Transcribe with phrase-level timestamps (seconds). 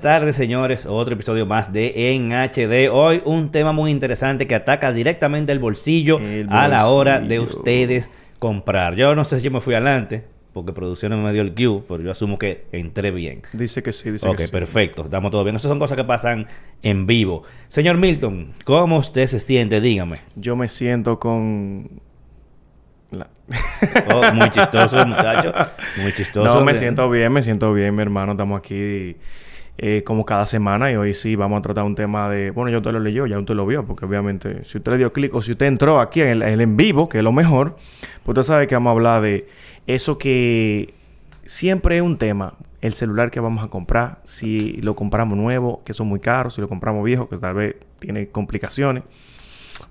[0.00, 0.86] buenas tardes, señores.
[0.86, 2.88] Otro episodio más de En HD.
[2.90, 7.38] Hoy un tema muy interesante que ataca directamente el bolsillo, El a la hora de
[7.38, 8.94] ustedes comprar.
[8.94, 10.24] Yo no sé si yo me fui adelante,
[10.54, 13.42] porque producción no me dio el cue, pero yo asumo que entré bien.
[13.52, 14.52] Dice que sí, dice Ok, que sí.
[14.52, 15.02] perfecto.
[15.02, 15.56] Estamos todo bien.
[15.56, 16.46] Estas son cosas que pasan
[16.82, 17.42] en vivo.
[17.68, 19.82] Señor Milton, ¿cómo usted se siente?
[19.82, 20.20] Dígame.
[20.34, 22.00] Yo me siento con...
[23.10, 23.28] la-
[24.14, 25.52] Oh, muy chistoso, muchacho.
[26.00, 26.58] Muy chistoso.
[26.58, 28.32] No, me siento bien, me siento bien, mi hermano.
[28.32, 29.16] Estamos aquí
[29.82, 32.50] eh, como cada semana y hoy sí vamos a tratar un tema de...
[32.50, 35.12] Bueno, yo te lo leyó, ya usted lo vio, porque obviamente si usted le dio
[35.12, 37.32] clic o si usted entró aquí en el, en el en vivo, que es lo
[37.32, 37.76] mejor,
[38.22, 39.48] pues usted sabe que vamos a hablar de
[39.86, 40.92] eso que
[41.46, 42.54] siempre es un tema.
[42.82, 46.60] El celular que vamos a comprar, si lo compramos nuevo, que son muy caros, si
[46.60, 49.02] lo compramos viejo, que tal vez tiene complicaciones.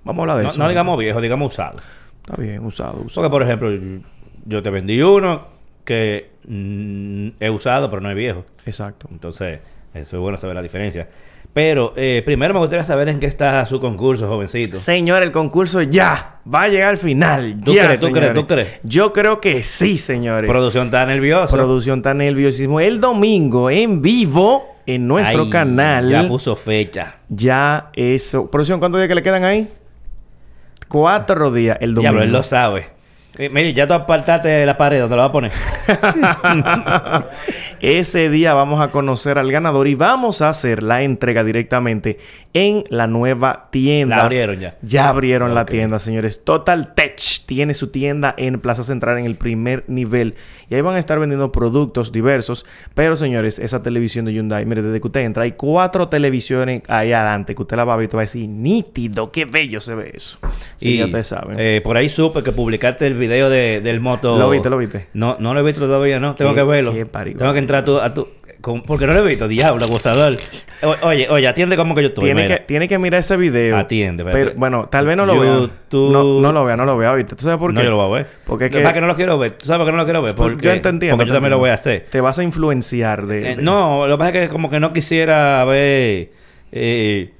[0.04, 0.58] Vamos a hablar de No, eso.
[0.60, 1.78] no digamos viejo, digamos usado.
[2.24, 3.14] Está bien, usado, usado.
[3.14, 4.00] Porque, por ejemplo, yo-
[4.46, 5.46] yo te vendí uno
[5.84, 8.44] que mm, he usado, pero no es viejo.
[8.66, 9.08] Exacto.
[9.10, 9.60] Entonces,
[9.94, 11.08] eso es bueno saber la diferencia.
[11.52, 14.76] Pero eh, primero me gustaría saber en qué está su concurso, jovencito.
[14.76, 17.60] Señor, el concurso ya va a llegar al final.
[17.64, 18.00] ¿Tú ya, crees?
[18.00, 18.34] ¿Tú crees?
[18.34, 18.80] ¿Tú crees?
[18.84, 20.48] Yo creo que sí, señores.
[20.48, 21.56] Producción está nerviosa.
[21.56, 22.78] Producción está nerviosismo.
[22.78, 26.08] El domingo en vivo en nuestro Ay, canal.
[26.08, 27.16] Ya puso fecha.
[27.28, 28.48] Ya eso.
[28.48, 29.68] Producción, ¿cuántos días que le quedan ahí?
[30.86, 32.12] Cuatro días el domingo.
[32.12, 32.99] Diablo, él lo sabe.
[33.38, 35.50] Eh, mire, ya tú apartaste la pared, ¿dónde lo vas a poner?
[37.80, 42.18] Ese día vamos a conocer al ganador y vamos a hacer la entrega directamente
[42.52, 44.16] en la nueva tienda.
[44.16, 44.74] La abrieron ya.
[44.82, 46.44] Ya abrieron la tienda, señores.
[46.44, 50.34] Total Tech tiene su tienda en Plaza Central en el primer nivel.
[50.68, 52.66] Y ahí van a estar vendiendo productos diversos.
[52.94, 57.12] Pero, señores, esa televisión de Hyundai, mire, desde que usted entra, hay cuatro televisiones ahí
[57.12, 59.80] adelante que usted la va a ver y te va a decir, nítido, qué bello
[59.80, 60.38] se ve eso.
[60.76, 61.56] Sí, ya ustedes saben.
[61.58, 64.36] eh, por ahí supe que publicaste el video de- del moto.
[64.36, 65.06] ¿Lo viste, lo viste?
[65.14, 66.34] No, no lo he visto todavía, no.
[66.34, 66.92] Tengo Qué- que verlo.
[67.38, 68.26] Tengo que entrar a tu, a tu-
[68.60, 70.32] con- porque no lo he visto, diablo, gozador.
[71.02, 72.24] Oye, oye, atiende como que yo estoy.
[72.24, 72.58] Tiene mira.
[72.58, 73.76] que, tiene que mirar ese video.
[73.76, 74.46] Atiende, espérate.
[74.46, 75.50] Pero, bueno, tal vez no lo vea.
[75.92, 77.36] No, no lo vea, no lo vea, ¿viste?
[77.36, 77.78] ¿Tú sabes por qué?
[77.78, 78.26] No, yo lo voy a ver.
[78.46, 79.52] Porque Lo que es que no lo quiero ver.
[79.52, 80.34] ¿Tú sabes por qué no lo quiero ver?
[80.34, 81.16] Porque, yo te entiendo.
[81.16, 82.06] porque yo también lo voy a hacer.
[82.10, 83.52] Te vas a influenciar de...
[83.52, 86.30] Eh, de- no, lo que pasa es que como que no quisiera ver...
[86.72, 87.30] eh,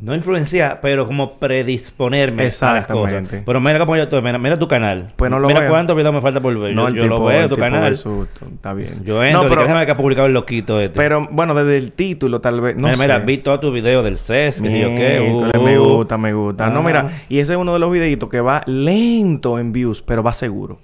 [0.00, 3.24] no influenciar, pero como predisponerme a las cosas.
[3.44, 4.22] Pero mira cómo yo estoy.
[4.22, 5.12] Mira, mira tu canal.
[5.16, 5.70] Pues no lo Mira veo.
[5.70, 6.74] cuántos videos me falta por ver.
[6.74, 7.84] No, yo el yo tipo, lo veo, el tu tipo canal.
[7.84, 8.46] del susto.
[8.54, 9.02] Está bien.
[9.04, 9.42] Yo entro.
[9.42, 10.96] No, pero, déjame que ha publicado el loquito este.
[10.96, 12.76] pero, bueno, desde el título tal vez...
[12.76, 13.02] No mira, sé.
[13.02, 14.62] mira, vi todo tu video del CES.
[14.62, 15.20] Que yo qué.
[15.20, 16.68] Uh, me gusta, me gusta.
[16.68, 16.82] No, ah.
[16.82, 20.32] mira, y ese es uno de los videitos que va lento en views, pero va
[20.32, 20.78] seguro.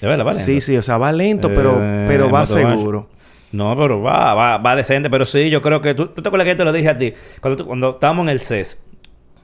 [0.00, 0.38] De verdad, vale.
[0.38, 3.08] Sí, sí, o sea, va lento, pero, Eh, pero va seguro.
[3.52, 5.10] No, pero va, va, va decente.
[5.10, 5.94] Pero sí, yo creo que...
[5.94, 7.12] ¿Tú, tú te acuerdas que yo te lo dije a ti?
[7.40, 8.80] Cuando, tú- cuando estábamos en el CES.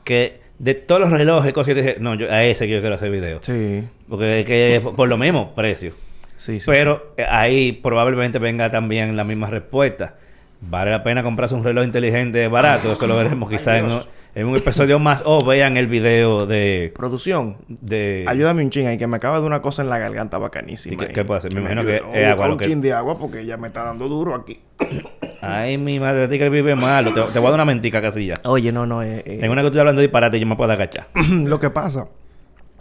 [0.05, 1.97] Que de todos los relojes y cosas, yo dije...
[2.01, 3.39] No, yo, a ese que yo quiero hacer video.
[3.43, 5.93] Sí, Porque es que por- por lo mismo precio.
[6.37, 6.67] sí, sí.
[6.71, 10.15] Pero ahí probablemente venga también la misma respuesta.
[10.61, 12.93] ¿Vale la pena comprarse un reloj inteligente barato?
[12.93, 14.03] Eso lo veremos quizás en, un-
[14.37, 15.23] en un episodio más.
[15.25, 16.93] O vean el video de...
[16.95, 20.39] Producción, de ayúdame un ching ahí, que me acaba de una cosa en la garganta
[20.39, 20.95] bacanísima.
[20.95, 21.53] ¿Y qué- qué puedo hacer?
[21.55, 24.09] Me imagino que es agua un que- chin de agua porque ya me está dando
[24.09, 24.61] duro aquí.
[25.41, 27.13] Ay, mi madre, a ti que vive malo.
[27.13, 28.35] Te, te voy a dar una mentica casi ya.
[28.45, 30.71] Oye, no, no, eh, eh, En una que estoy hablando de disparate yo me puedo
[30.71, 31.07] agachar.
[31.31, 32.07] lo que pasa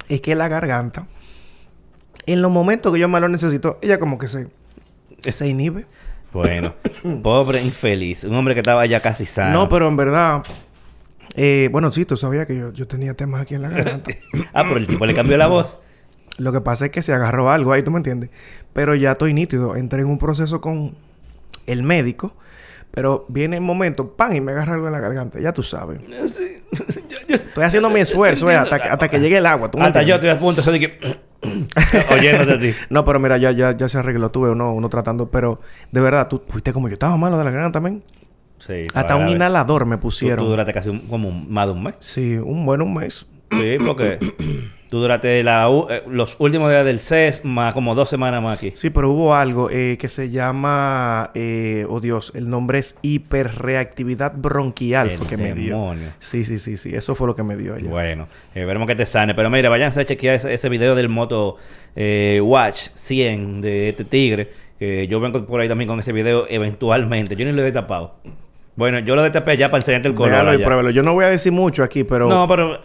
[0.10, 1.08] es que la garganta,
[2.26, 4.48] en los momentos que yo más lo necesito, ella como que se,
[5.22, 5.86] se inhibe.
[6.34, 6.74] Bueno,
[7.24, 8.26] pobre infeliz.
[8.26, 9.54] Un hombre que estaba ya casi sano.
[9.54, 10.44] No, pero en verdad,
[11.36, 14.12] eh, bueno, sí, tú sabías que yo, yo tenía temas aquí en la garganta.
[14.54, 15.80] Ah, pero el tipo le cambió la voz.
[16.38, 18.30] lo que pasa es que se agarró algo ahí, ¿tú me entiendes?
[18.74, 19.76] Pero ya estoy nítido.
[19.76, 20.94] Entré en un proceso con
[21.68, 22.34] el médico.
[22.92, 24.32] Pero viene el momento, ¡pam!
[24.34, 25.40] Y me agarra algo en la garganta.
[25.40, 26.00] Ya tú sabes.
[26.26, 26.62] Sí.
[26.72, 29.70] Yo- yo- Estoy haciendo mi esfuerzo, eh, hasta, que, hasta que llegue el agua.
[29.70, 31.00] ¿tú me Hasta yo estoy a punto de que...
[32.12, 32.72] Oyéndote a ti.
[32.90, 34.32] No, pero mira, ya, ya, ya se arregló.
[34.32, 35.30] Tuve uno, uno tratando.
[35.30, 35.60] Pero
[35.92, 36.94] de verdad, tú fuiste como yo.
[36.94, 38.04] Estaba malo de la garganta también.
[38.58, 38.88] Sí.
[38.94, 40.40] Hasta un inhalador me pusieron.
[40.40, 41.96] tú duraste casi un- como un- más de un mes.
[42.00, 43.26] Sí, un buen un mes.
[43.52, 44.18] Sí, porque
[44.90, 48.72] tú duraste la eh, los últimos días del CES más como dos semanas más aquí.
[48.76, 54.34] Sí, pero hubo algo eh, que se llama, eh, oh Dios, el nombre es hiperreactividad
[54.36, 55.76] bronquial, El fue que me dio.
[55.76, 56.10] demonio.
[56.20, 57.90] Sí, sí, sí, sí, eso fue lo que me dio ella.
[57.90, 59.36] Bueno, eh, veremos que te sane.
[59.36, 61.58] Pero mira, váyanse a chequear ese, ese video del Moto
[61.96, 64.66] eh, Watch 100 de este tigre.
[64.80, 67.36] Que yo vengo por ahí también con ese video eventualmente.
[67.38, 68.16] Yo ni lo he destapado.
[68.76, 70.32] Bueno, yo lo destapé ya para enseñarte el color.
[70.32, 70.92] Déjalo y allá.
[70.92, 72.28] Yo no voy a decir mucho aquí, pero...
[72.28, 72.82] No, pero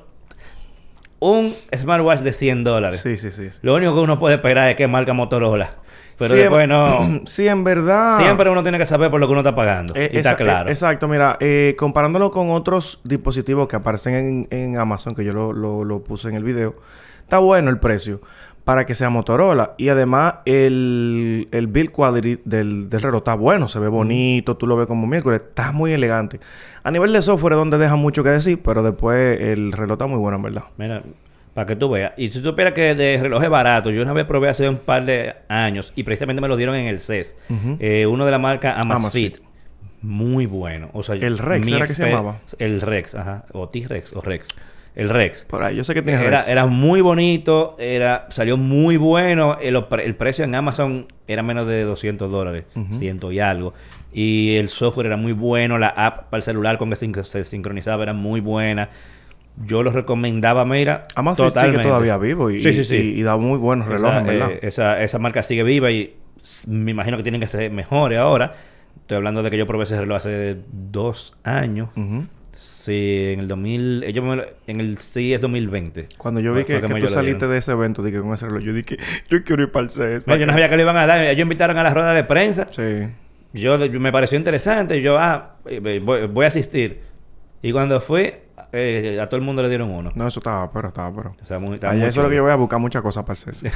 [1.19, 3.01] un smartwatch de 100 dólares.
[3.01, 3.51] Sí, sí, sí.
[3.51, 3.59] sí.
[3.63, 5.71] Lo único que uno puede esperar es que marca Motorola.
[6.17, 7.21] Pero Sí, después en- no.
[7.27, 8.17] sí, en verdad...
[8.19, 9.95] Siempre uno tiene que saber por lo que uno está pagando.
[9.97, 10.69] Eh, y está esa- claro.
[10.69, 15.33] eh, exacto, mira, eh, comparándolo con otros dispositivos que aparecen en, en Amazon, que yo
[15.33, 16.75] lo, lo- lo puse en el video,
[17.23, 18.21] está bueno el precio.
[18.70, 19.75] Para que sea Motorola.
[19.78, 24.69] Y además, el, el build quality del, del reloj está bueno, se ve bonito, tú
[24.69, 26.38] lo ves como miércoles, está muy elegante.
[26.84, 30.06] A nivel de software es donde deja mucho que decir, pero después el reloj está
[30.06, 30.62] muy bueno, en verdad.
[30.76, 31.02] Mira,
[31.52, 32.12] para que tú veas.
[32.17, 35.05] Y si tú supieras que de relojes baratos, yo una vez probé hace un par
[35.05, 37.34] de años y precisamente me lo dieron en el CES.
[37.81, 39.38] Eh, uno de la marca Amazfit.
[39.38, 39.38] Amazfit.
[40.00, 40.90] Muy bueno.
[40.93, 42.38] O sea, El Rex, ¿era que se llamaba?
[42.61, 43.46] El Rex, ajá.
[43.52, 44.46] O T-Rex o Rex.
[44.97, 45.45] El Rex.
[45.45, 46.49] Por ahí, yo sé que tiene Era, Rex.
[46.49, 49.57] era muy bonito, era, salió muy bueno.
[49.61, 53.73] El, el precio en Amazon era menos de 200 dólares, ciento y algo.
[54.13, 57.45] Y el software era muy bueno, la app para el celular con que se, se
[57.45, 58.89] sincronizaba era muy buena.
[59.65, 62.97] Yo lo recomendaba, mira, Amazfit sigue todavía vivo y, Sí, sí, sí.
[62.97, 64.51] y- y da muy buenos relojes, verdad.
[64.53, 66.17] eh, esa, esa marca sigue viva y
[66.67, 68.53] me imagino que tienen que ser mejores ahora.
[69.03, 71.91] Estoy hablando de que yo probé ese reloj hace dos años.
[72.81, 74.05] Sí, en el 2000...
[74.05, 76.09] Ellos me lo- en el sí es 2020.
[76.17, 78.47] Cuando yo vi que, que me tú lo saliste de ese evento, dije con ese
[78.47, 78.97] reloj, yo dije,
[79.29, 80.27] yo quiero ir para el CES.
[80.27, 81.23] No, yo no sabía que le iban a dar.
[81.23, 82.69] Ellos invitaron a la rueda de prensa.
[82.71, 83.06] Sí.
[83.53, 85.03] Yo me pareció interesante.
[85.03, 87.03] Yo, ah, eh, voy, voy a asistir.
[87.61, 88.32] Y cuando fui,
[88.73, 90.11] eh, a todo el mundo le dieron uno.
[90.15, 91.35] No, eso estaba, pero estaba, pero.
[91.38, 93.03] O sea, muy, estaba Allá muy eso es lo que yo voy a buscar muchas
[93.03, 93.73] cosas para el CES.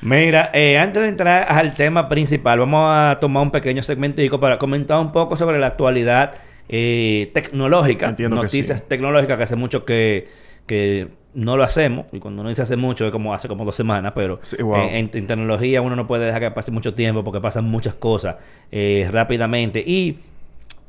[0.00, 4.58] Mira, eh, antes de entrar al tema principal, vamos a tomar un pequeño segmentico para
[4.58, 6.32] comentar un poco sobre la actualidad
[6.68, 8.08] eh, tecnológica.
[8.08, 8.84] Entiendo que noticias sí.
[8.88, 10.28] tecnológicas que hace mucho que,
[10.66, 12.06] que no lo hacemos.
[12.12, 14.12] Y cuando uno dice hace mucho, es como hace como dos semanas.
[14.14, 14.76] Pero Sí, wow.
[14.88, 17.94] en, en- en tecnología uno no puede dejar que pase mucho tiempo porque pasan muchas
[17.94, 18.36] cosas
[18.72, 19.82] eh, rápidamente.
[19.86, 20.18] Y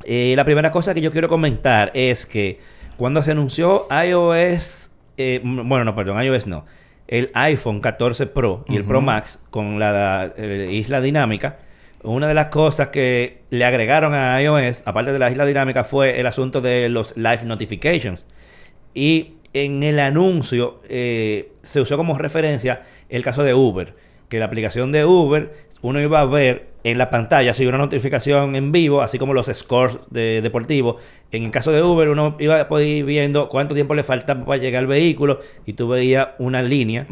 [0.06, 2.60] eh, la primera cosa que yo quiero comentar es que
[2.98, 6.66] cuando se anunció iOS, eh, bueno, no, perdón, iOS no,
[7.08, 9.02] el iPhone 14 Pro y el Pro.
[9.02, 10.34] Max con la
[10.70, 11.58] isla dinámica,
[12.16, 16.20] una de las cosas que le agregaron a iOS, aparte de la isla dinámica, fue
[16.20, 18.22] el asunto de los live notifications.
[18.94, 23.94] Y en el anuncio eh, se usó como referencia el caso de Uber,
[24.30, 25.52] que la aplicación de Uber
[25.82, 29.48] uno iba a ver en la pantalla si una notificación en vivo, así como los
[29.48, 30.98] scores de deportivos.
[31.32, 34.44] En el caso de Uber uno iba a poder ir viendo cuánto tiempo le falta
[34.46, 37.06] para llegar al vehículo y tú veías una línea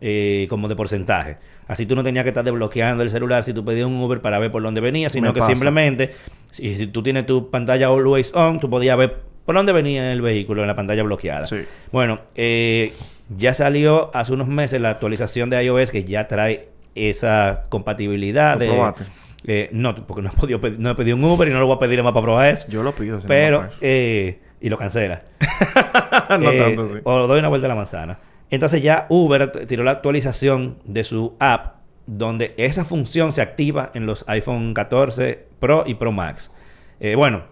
[0.00, 1.38] eh, como de porcentaje.
[1.70, 4.40] Así tú no tenías que estar desbloqueando el celular si tú pedías un Uber para
[4.40, 5.52] ver por dónde venía, sino Me que pasa.
[5.52, 6.10] simplemente,
[6.50, 10.20] si, si tú tienes tu pantalla always on, tú podías ver por dónde venía el
[10.20, 11.44] vehículo en la pantalla bloqueada.
[11.44, 11.58] Sí.
[11.92, 12.92] Bueno, eh,
[13.36, 18.54] ya salió hace unos meses la actualización de iOS que ya trae esa compatibilidad.
[18.60, 19.04] ¿Lo de,
[19.46, 21.66] eh, no, porque no he, podido pedir, no he pedido un Uber y no lo
[21.66, 22.66] voy a pedir más para probar eso.
[22.68, 23.18] Yo lo pido.
[23.20, 23.78] si no pero, parece.
[23.80, 25.22] eh, y lo cancela.
[26.38, 26.98] no Eh, tanto, sí.
[27.04, 28.18] O doy una vuelta a la manzana.
[28.50, 31.76] Entonces ya Uber tiró la actualización de su app
[32.06, 36.50] donde esa función se activa en los iPhone 14 Pro y Pro Max.
[36.98, 37.44] Eh, bueno,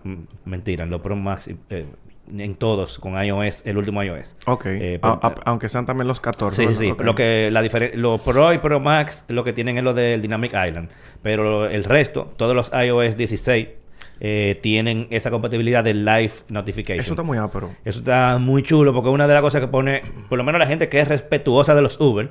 [0.45, 1.87] mentira, en los Pro Max, eh,
[2.37, 4.37] en todos con iOS, el último iOS.
[4.47, 4.67] Ok.
[4.67, 6.67] eh, A- a- aunque sean también los 14.
[6.67, 6.93] Sí, sí.
[6.99, 7.63] Lo que la
[7.95, 10.91] los Pro y Pro Max lo que tienen es lo del Dynamic Island.
[11.23, 13.69] Pero el resto, todos los iOS 16
[14.21, 17.01] eh, tienen esa compatibilidad de Live Notification.
[17.01, 17.71] Eso está muy ápero.
[17.85, 20.67] Eso está muy chulo porque una de las cosas que pone, por lo menos la
[20.67, 22.31] gente que es respetuosa de los Uber,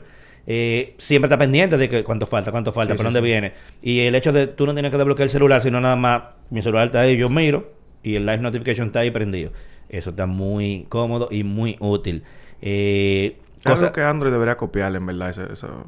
[0.50, 3.26] eh, siempre está pendiente de que cuánto falta, cuánto falta, Sí, por sí, dónde sí.
[3.26, 3.54] viene.
[3.82, 6.62] Y el hecho de tú no tienes que desbloquear el celular, sino nada más mi
[6.62, 7.72] celular está ahí, yo miro
[8.04, 9.52] y el live notification está ahí prendido.
[9.90, 12.24] Eso está muy cómodo y muy útil.
[12.62, 15.30] Eh, cosa- algo que Android debería copiarle, en verdad.
[15.30, 15.86] Eso,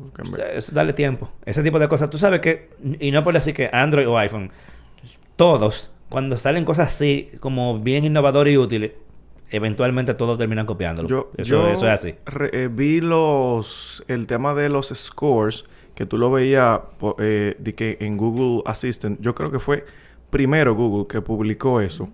[0.74, 1.32] darle tiempo.
[1.46, 2.10] Ese tipo de cosas.
[2.10, 2.70] Tú sabes que,
[3.00, 4.52] y no por decir que Android o iPhone,
[5.36, 8.92] todos, cuando salen cosas así, como bien innovadoras y útiles,
[9.52, 11.08] eventualmente todos terminan copiándolo.
[11.10, 12.16] Yo, eso, yo eso es así.
[12.26, 16.80] re- eh, vi los el tema de los scores que tú lo veías
[17.20, 19.20] eh, de que en Google Assistant.
[19.22, 19.86] Yo creo que fue
[20.30, 22.10] primero Google que publicó eso.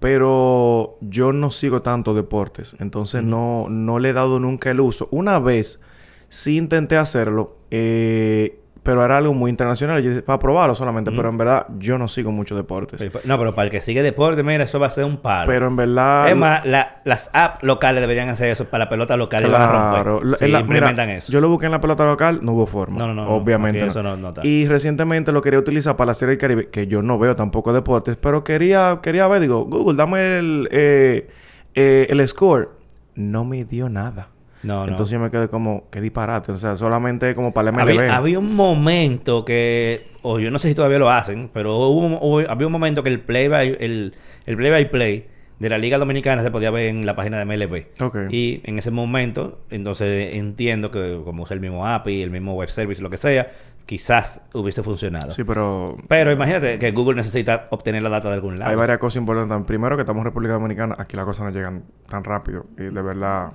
[0.00, 2.76] Pero yo no sigo tanto deportes.
[2.78, 5.08] Entonces no, no le he dado nunca el uso.
[5.10, 5.80] Una vez
[6.28, 7.56] sí intenté hacerlo.
[7.70, 10.02] eh, pero era algo muy internacional.
[10.02, 11.10] Yo dije, para probarlo solamente.
[11.12, 13.02] Pero en verdad yo no sigo mucho deportes.
[13.02, 15.44] Sí, No, pero para el que sigue deporte, mira, eso va a ser un paro.
[15.46, 16.30] Pero en verdad...
[16.30, 19.60] es más, la- las apps locales deberían hacer eso para la pelota local y van
[19.60, 20.20] a Claro.
[20.20, 20.48] romper.
[20.48, 21.30] La- implementan mira, eso.
[21.30, 22.96] Yo lo busqué en la pelota local, no hubo forma.
[22.98, 23.28] No, no, no.
[23.36, 23.82] Obviamente.
[23.82, 23.88] No.
[23.88, 24.32] eso no-.
[24.42, 27.74] Y recientemente lo quería utilizar para la Serie del Caribe, que yo no veo tampoco
[27.74, 31.28] deportes, pero quería, quería ver, digo, Google, dame el, eh,
[31.74, 32.70] eh, el score.
[33.16, 34.28] No me dio nada.
[34.62, 34.90] No, no.
[34.90, 36.52] Entonces yo me quedé como, qué disparate.
[36.52, 37.80] O sea, solamente como para el MLB.
[38.00, 42.18] Había, había un momento que, o yo no sé si todavía lo hacen, pero hubo,
[42.20, 44.14] hubo- había un momento que el play by, el,
[44.46, 45.26] el play by play
[45.58, 47.86] de la Liga Dominicana se podía ver en la página de MLB.
[48.02, 48.16] Ok.
[48.30, 52.68] Y en ese momento, entonces entiendo que como usa el mismo API, el mismo web
[52.68, 53.48] service, lo que sea,
[53.86, 55.30] quizás hubiese funcionado.
[55.32, 58.70] Sí, pero Pero imagínate que Google necesita obtener la data de algún lado.
[58.70, 59.66] hay varias cosas importantes.
[59.66, 62.66] Primero, que estamos en República Dominicana, aquí las cosas no llegan tan rápido.
[62.76, 63.52] Y de verdad...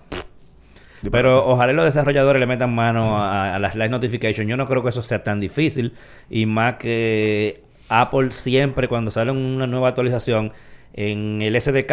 [1.11, 4.49] Pero ojalá los desarrolladores le metan mano a, a las live notifications.
[4.49, 5.93] Yo no creo que eso sea tan difícil.
[6.29, 10.51] Y más que Apple siempre cuando sale una nueva actualización
[10.93, 11.91] en el SDK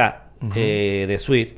[0.55, 1.55] eh, de Swift,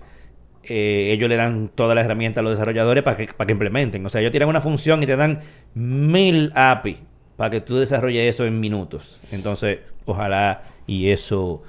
[0.65, 4.05] eh, ellos le dan todas las herramientas a los desarrolladores para que, para que implementen.
[4.07, 5.41] O sea, ellos tiran una función y te dan
[5.75, 6.99] mil API
[7.37, 9.21] para que tú desarrolles eso en minutos.
[9.31, 11.63] Entonces, ojalá y eso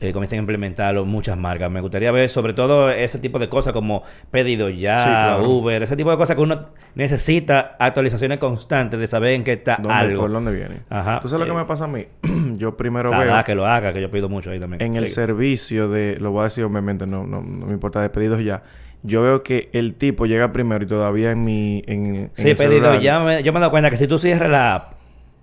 [0.00, 1.70] eh, comiencen a implementarlo muchas marcas.
[1.70, 5.48] Me gustaría ver sobre todo ese tipo de cosas como pedido ya, Sí, claro.
[5.48, 9.76] Uber, ese tipo de cosas que uno necesita actualizaciones constantes de saber en qué está
[9.76, 10.22] ¿Dónde, algo.
[10.22, 10.80] ¿Por dónde viene?
[10.90, 11.20] Ajá.
[11.20, 12.06] ¿Tú sabes lo Eh, que me pasa a mí?
[12.56, 14.82] Yo primero Nada, veo que lo haga, que yo pido mucho ahí también.
[14.82, 16.16] en el servicio de...
[16.20, 18.62] Lo voy a decir obviamente, no, no, no me importa de pedidos ya.
[19.04, 21.84] Yo veo que el tipo llega primero y todavía en mi...
[21.86, 23.20] En, en Sí, el pedido ya.
[23.20, 24.92] Me, yo me he dado cuenta que si tú cierras la app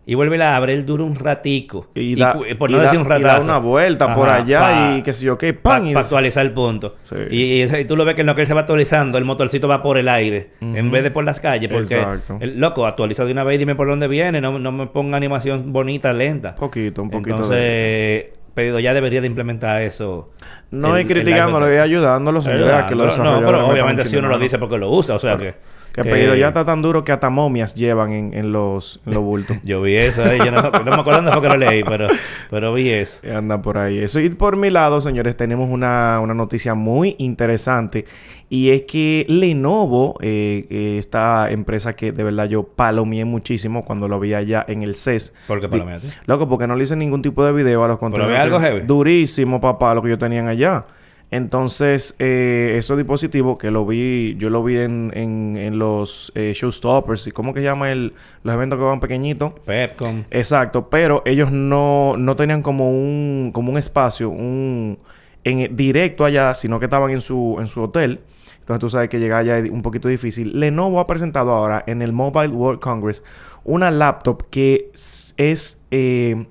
[0.07, 1.87] y vuelves y la abres, él dura un ratico.
[1.95, 3.43] Y, da, cu- por y no da- decir un y da ratazo.
[3.45, 5.87] una vuelta por allá pa- y que si yo qué, Para pan.
[5.87, 6.95] y des- actualizar el punto.
[7.03, 7.15] Sí.
[7.31, 9.25] Y, y y tú lo ves que en lo que él se va actualizando, el
[9.25, 11.69] motorcito va por el aire, en vez de por las calles.
[11.71, 12.37] Porque, Exacto.
[12.39, 14.41] el, loco, actualiza de una vez y dime por dónde viene.
[14.41, 16.55] No, no me ponga animación bonita, lenta.
[16.55, 18.33] poquito, un poquito Entonces, de...
[18.53, 20.31] pedido ya debería de implementar eso.
[20.71, 24.37] No El- el criticándolo, es ayudándolo, a que los No, pero obviamente si uno lo
[24.37, 25.55] dice porque lo usa, o sea que...
[25.95, 29.23] Que pedido ya está tan duro que hasta momias llevan en, en los, en los
[29.23, 29.57] bultos.
[29.63, 32.07] Yo vi eso, eh, yo no, no me acuerdo dónde fue que lo leí, pero,
[32.49, 33.21] pero vi eso.
[33.33, 33.99] Anda por ahí.
[33.99, 34.19] Eso.
[34.19, 38.05] Y por mi lado, señores, tenemos una, una noticia muy interesante.
[38.49, 44.07] Y es que Lenovo, eh, eh, esta empresa que de verdad yo palomeé muchísimo cuando
[44.07, 45.33] lo vi allá en el CES.
[45.47, 46.09] ¿Por qué palomeaste?
[46.25, 48.31] Loco, porque no le hice ningún tipo de video a los contenidos.
[48.31, 48.81] ve algo heavy?
[48.81, 50.85] Durísimo, papá, lo que yo tenían allá.
[51.31, 56.53] Entonces, eh, esos dispositivos que lo vi, yo lo vi en, en, en los eh,
[56.55, 58.13] showstoppers y cómo que llama el,
[58.43, 59.53] los eventos que van pequeñitos.
[59.65, 60.23] Pepcom.
[60.31, 64.99] Exacto, pero ellos no, no tenían como un, como un espacio, un
[65.43, 68.21] en, directo allá, sino que estaban en su, en su hotel.
[68.59, 70.59] Entonces tú sabes que llegar allá es un poquito difícil.
[70.59, 73.23] Lenovo ha presentado ahora en el Mobile World Congress
[73.63, 76.45] una laptop que es eh,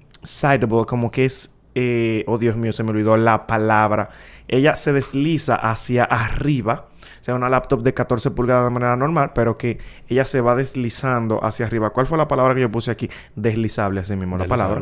[0.86, 4.10] como que es, eh, oh Dios mío, se me olvidó la palabra.
[4.48, 6.86] Ella se desliza hacia arriba.
[7.20, 10.54] O sea, una laptop de 14 pulgadas de manera normal, pero que ella se va
[10.54, 11.88] deslizando hacia arriba.
[11.90, 13.08] ¿Cuál fue la palabra que yo puse aquí?
[13.34, 14.80] Deslizable, así mismo, la palabra.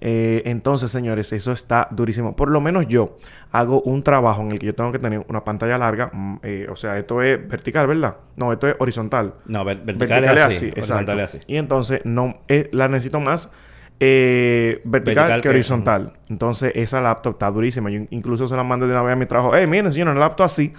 [0.00, 2.34] Eh, entonces, señores, eso está durísimo.
[2.34, 3.18] Por lo menos yo
[3.50, 6.10] hago un trabajo en el que yo tengo que tener una pantalla larga.
[6.12, 8.16] mm, eh, o sea, esto es vertical, ¿verdad?
[8.36, 9.34] No, esto es horizontal.
[9.44, 10.66] No, ver- vertical, es así.
[10.68, 10.80] exacto.
[10.94, 11.38] horizontal es así.
[11.46, 13.52] Y entonces no eh, la necesito más
[14.00, 16.12] eh, vertical, Vertical que que- horizontal.
[16.28, 17.90] Entonces esa laptop está durísima.
[17.90, 19.54] Yo incluso se la mandé de una vez a mi trabajo.
[19.56, 20.72] Eh, miren, señor, una laptop así.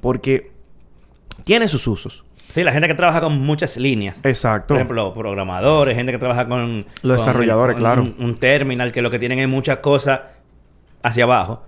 [0.00, 0.52] Porque
[1.44, 2.24] tiene sus usos.
[2.48, 4.24] Sí, la gente que trabaja con muchas líneas.
[4.24, 4.68] Exacto.
[4.68, 6.84] Por ejemplo, programadores, gente que trabaja con...
[7.02, 8.02] Los con desarrolladores, con claro.
[8.02, 10.20] Un, un terminal que lo que tienen es muchas cosas
[11.02, 11.64] hacia abajo.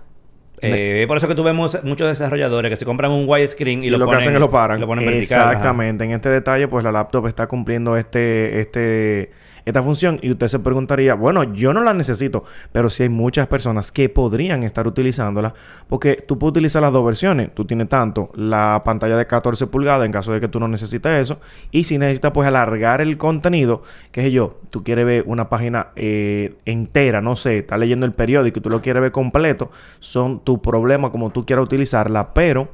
[0.61, 3.89] Eh, por eso que tú vemos muchos desarrolladores que se compran un widescreen y, y
[3.89, 4.79] lo, lo, ponen, que hacen es lo paran.
[4.79, 5.39] Lo ponen vertical.
[5.41, 5.49] ajá.
[5.51, 6.05] Exactamente.
[6.05, 9.31] En este detalle, pues la laptop está cumpliendo este, este,
[9.65, 10.19] esta función.
[10.21, 14.09] Y usted se preguntaría, bueno, yo no la necesito, pero sí hay muchas personas que
[14.09, 15.53] podrían estar utilizándola.
[15.87, 17.53] Porque tú puedes utilizar las dos versiones.
[17.53, 21.21] Tú tienes tanto la pantalla de 14 pulgadas en caso de que tú no necesites
[21.21, 21.39] eso.
[21.71, 25.89] Y si necesitas, pues alargar el contenido, qué sé yo, tú quieres ver una página
[25.95, 30.39] eh, entera, no sé, estás leyendo el periódico y tú lo quieres ver completo, son
[30.39, 32.69] tu problema como tú quieras utilizarla, pero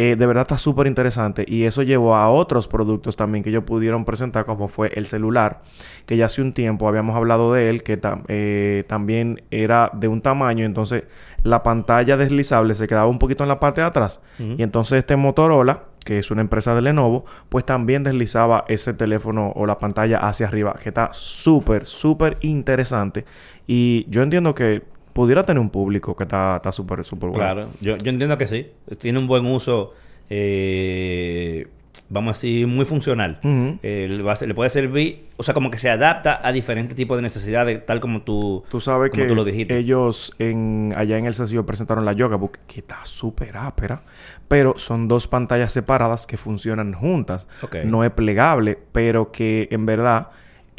[0.00, 3.64] eh, de verdad está súper interesante y eso llevó a otros productos también que ellos
[3.64, 5.60] pudieron presentar como fue el celular
[6.06, 10.06] que ya hace un tiempo habíamos hablado de él que tam- eh, también era de
[10.06, 11.02] un tamaño entonces
[11.42, 14.20] la pantalla deslizable se quedaba un poquito en la parte de atrás.
[14.58, 19.52] Y entonces este Motorola que es una empresa de Lenovo pues también deslizaba ese teléfono
[19.56, 23.24] o la pantalla hacia arriba que está súper súper interesante.
[23.66, 24.82] Y yo entiendo que
[25.18, 28.46] pudiera tener un público que está está súper súper bueno Claro, yo, yo entiendo que
[28.46, 28.68] sí.
[28.98, 29.92] Tiene un buen uso,
[30.30, 31.66] eh,
[32.08, 33.40] vamos a decir, muy funcional.
[33.82, 36.52] Eh, le, va a ser- le puede servir, o sea, como que se adapta a
[36.52, 39.76] diferentes tipos de necesidades, tal como tú, Tú sabes como que tú lo dijiste.
[39.76, 44.02] ellos en, allá en el sencillo presentaron la Yoga Book, que está súper ápera,
[44.46, 47.46] pero son dos pantallas separadas que funcionan juntas.
[47.84, 50.28] No es plegable, pero que en verdad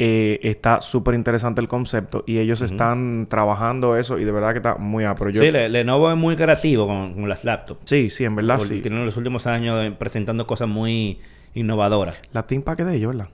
[0.02, 4.56] eh, está súper interesante el concepto y ellos están trabajando eso y de verdad que
[4.58, 5.04] está muy.
[5.04, 7.82] Yo, Sí, Le- Lenovo es muy creativo con, con las laptops.
[7.84, 8.80] sí, sí, en verdad sí.
[8.80, 11.18] Tienen los últimos años eh, presentando cosas muy
[11.52, 12.16] innovadoras.
[12.32, 13.28] La ThinkPad que de ellos, ¿verdad?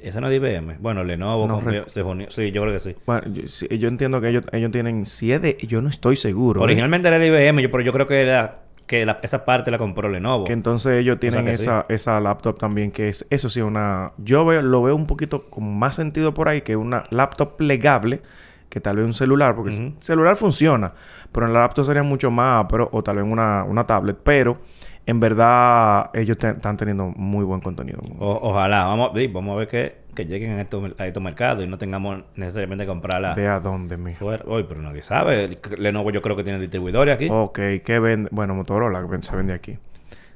[0.00, 0.76] Esa no es de IBM.
[0.80, 2.94] Bueno, Lenovo No compró- se unió- Sí, yo creo que sí.
[3.06, 5.04] Bueno, yo, sí, yo entiendo que ellos, ellos tienen...
[5.04, 5.58] Si es de...
[5.68, 6.60] Yo no estoy seguro.
[6.60, 6.64] ¿eh?
[6.64, 9.78] Originalmente era de IBM, yo, pero yo creo que, era, que la- esa parte la
[9.78, 10.44] compró Lenovo.
[10.44, 14.12] Que entonces ellos tienen esa, esa laptop también que es, eso sí, una...
[14.18, 18.20] Yo veo, lo veo un poquito con más sentido por ahí que una laptop plegable
[18.68, 20.92] que tal vez un celular, porque el celular funciona,
[21.32, 24.58] pero en la laptop sería mucho más, pero, o tal vez una, una tablet, pero
[25.06, 28.00] en verdad ellos te- están teniendo muy buen contenido.
[28.18, 31.68] O- ojalá, vamos, vamos a ver que, que lleguen a estos, a estos mercados y
[31.68, 34.18] no tengamos necesariamente que comprarla ¿De a dónde, mijo?
[34.18, 34.42] fuera.
[34.46, 35.58] Uy, pero nadie sabe.
[35.78, 37.28] Lenovo yo creo que tiene distribuidores aquí.
[37.30, 38.28] Ok, ¿qué vende?
[38.32, 39.78] Bueno, Motorola se vende aquí.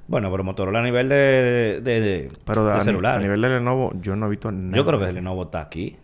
[0.06, 3.16] Bueno, pero Motorola a nivel de, de, de, Pero de a, ni- celular.
[3.16, 4.76] a nivel de Lenovo, yo no he visto nada.
[4.76, 5.96] Yo creo que Lenovo está aquí.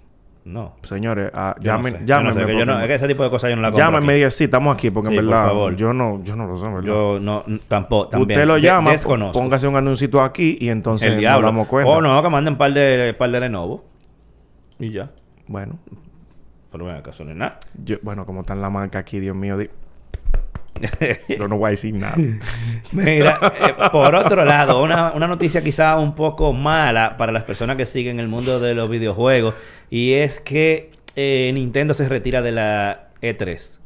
[0.46, 0.76] No.
[0.82, 3.84] Señores, ah, llamen, es que ese tipo de cosas yo no la compro.
[3.84, 5.74] Llámenme y diga, sí, estamos aquí, porque Sí, en por verdad, favor.
[5.74, 6.82] yo no, yo no lo sé, ¿verdad?
[6.84, 8.38] Yo no, tampoco, también.
[8.38, 9.36] Usted lo llama, desconozco.
[9.40, 11.46] póngase un anuncito aquí y entonces el nos diablo.
[11.48, 11.90] damos cuenta.
[11.90, 13.84] O no, que manden un par de, par de Lenovo.
[14.78, 15.10] Y ya.
[15.48, 15.80] Bueno,
[16.70, 17.58] Pero bueno, acaso no es nada.
[17.84, 19.70] yo, bueno, como está en la marca aquí, Dios mío, di-
[21.28, 22.16] yo no voy a decir nada.
[22.92, 27.76] Mira, eh, por otro lado, una, una noticia quizá un poco mala para las personas
[27.76, 29.54] que siguen el mundo de los videojuegos
[29.90, 33.80] y es que eh, Nintendo se retira de la E3.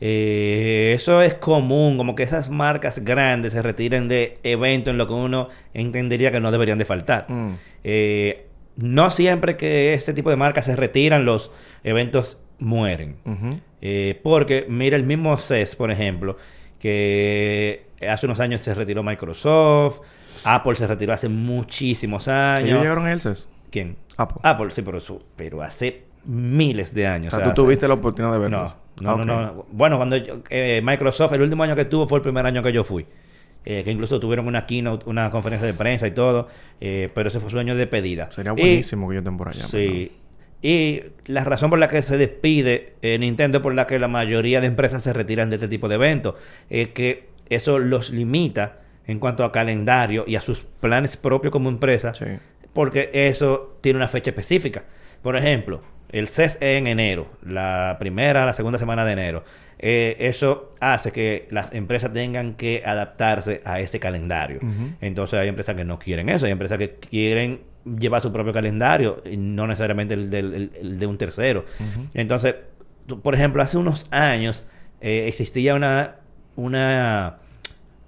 [0.00, 5.08] Eh, eso es común, como que esas marcas grandes se retiren de eventos en lo
[5.08, 7.26] que uno entendería que no deberían de faltar.
[7.28, 7.54] Mm.
[7.84, 11.50] Eh, no siempre que ese tipo de marcas se retiran, los
[11.82, 13.16] eventos mueren.
[13.24, 13.60] Ujú.
[13.80, 16.36] Eh, porque mira el mismo CES, por ejemplo,
[16.78, 20.00] que hace unos años se retiró Microsoft,
[20.44, 22.68] Apple se retiró hace muchísimos años.
[22.68, 23.48] ¿Ellos llegaron el CES?
[23.70, 23.96] ¿Quién?
[24.16, 24.38] Apple.
[24.42, 27.32] Apple, sí, pero, su- pero hace miles de años.
[27.32, 28.74] o sea, o sea, tú hace- tuviste la oportunidad de verlo.
[29.00, 29.66] No, no, no, no.
[29.70, 32.72] Bueno, cuando yo- eh, Microsoft, el último año que tuvo fue el primer año que
[32.72, 33.06] yo fui.
[33.64, 36.48] Eh, que incluso tuvieron una keynote, una conferencia de prensa y todo,
[36.80, 38.30] eh, pero ese fue su año de despedida.
[38.32, 39.62] Sería Y- buenísimo que yo estén por allá.
[39.64, 40.12] Sí.
[40.60, 44.60] Y la razón por la que se despide eh, Nintendo, por la que la mayoría
[44.60, 46.34] de empresas se retiran de este tipo de eventos,
[46.68, 51.68] es que eso los limita en cuanto a calendario y a sus planes propios como
[51.68, 52.24] empresa, Sí.
[52.74, 54.82] porque eso tiene una fecha específica.
[55.22, 59.44] Por ejemplo, el CES es en enero, la primera, la segunda semana de enero.
[59.78, 64.58] Eh, eso hace que las empresas tengan que adaptarse a ese calendario.
[65.00, 67.60] Entonces hay empresas que no quieren eso, hay empresas que quieren
[67.98, 71.64] llevar su propio calendario y no necesariamente el, del- el- el de un tercero.
[72.14, 72.54] Entonces,
[73.06, 74.64] tú- por ejemplo, hace unos años
[75.00, 76.16] eh, existía una,
[76.56, 77.36] una,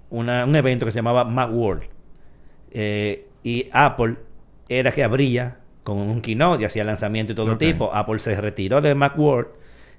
[0.09, 1.83] una- un evento que se llamaba Macworld.
[2.71, 4.15] Eh, y Apple
[4.69, 7.93] era que abría con un keynote y hacía lanzamiento y todo tipo.
[7.93, 9.47] Apple se retiró de Macworld.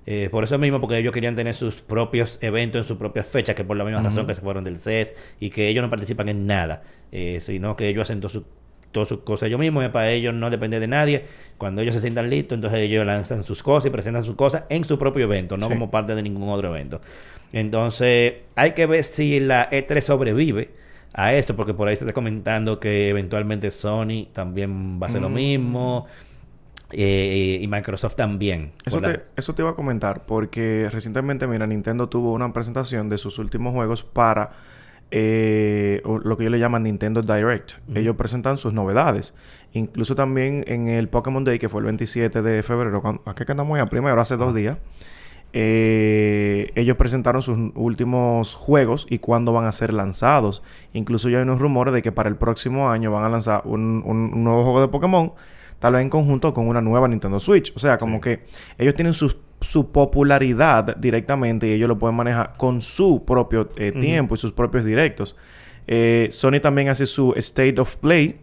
[0.04, 3.54] eh, por eso mismo, porque ellos querían tener sus propios eventos en sus propias fechas,
[3.54, 6.28] que por la misma razón que se fueron del CES y que ellos no participan
[6.28, 8.44] en nada, eh, sino que ellos hacen todo su-
[8.92, 11.22] todas sus cosas ellos mismos y para ellos no depende de nadie.
[11.58, 14.84] Cuando ellos se sientan listos, entonces ellos lanzan sus cosas y presentan sus cosas en
[14.84, 15.72] su propio evento, no Sí.
[15.72, 17.00] como parte de ningún otro evento.
[17.52, 20.70] Entonces, hay que ver si la E3 sobrevive
[21.14, 25.20] a eso, porque por ahí se está comentando que eventualmente Sony también va a hacer
[25.20, 25.34] lo Mm.
[25.34, 26.06] mismo
[26.94, 28.72] eh, y Microsoft también.
[28.84, 33.08] Eso la- te, eso te iba a comentar porque recientemente, mira, Nintendo tuvo una presentación
[33.08, 34.50] de sus últimos juegos para
[35.14, 37.72] eh, o lo que ellos le llaman Nintendo Direct.
[37.94, 39.34] Ellos presentan sus novedades.
[39.74, 43.44] Incluso también en el Pokémon Day, que fue el 27 de febrero, cuando, ¿a qué
[43.44, 43.86] que andamos ya?
[43.86, 44.78] Primero, hace dos días.
[45.54, 50.62] eh, ellos presentaron sus últimos juegos y cuándo van a ser lanzados.
[50.94, 54.02] Incluso ya hay unos rumores de que para el próximo año van a lanzar un,
[54.06, 55.32] un- un nuevo juego de Pokémon,
[55.82, 57.72] tal vez en conjunto con una nueva Nintendo Switch.
[57.74, 58.20] O sea, como Sí.
[58.22, 58.40] que
[58.78, 63.90] ellos tienen sus- su popularidad directamente y ellos lo pueden manejar con su propio eh,
[63.90, 65.36] tiempo y sus propios directos.
[65.88, 68.38] Eh, Sony también hace su State of Play,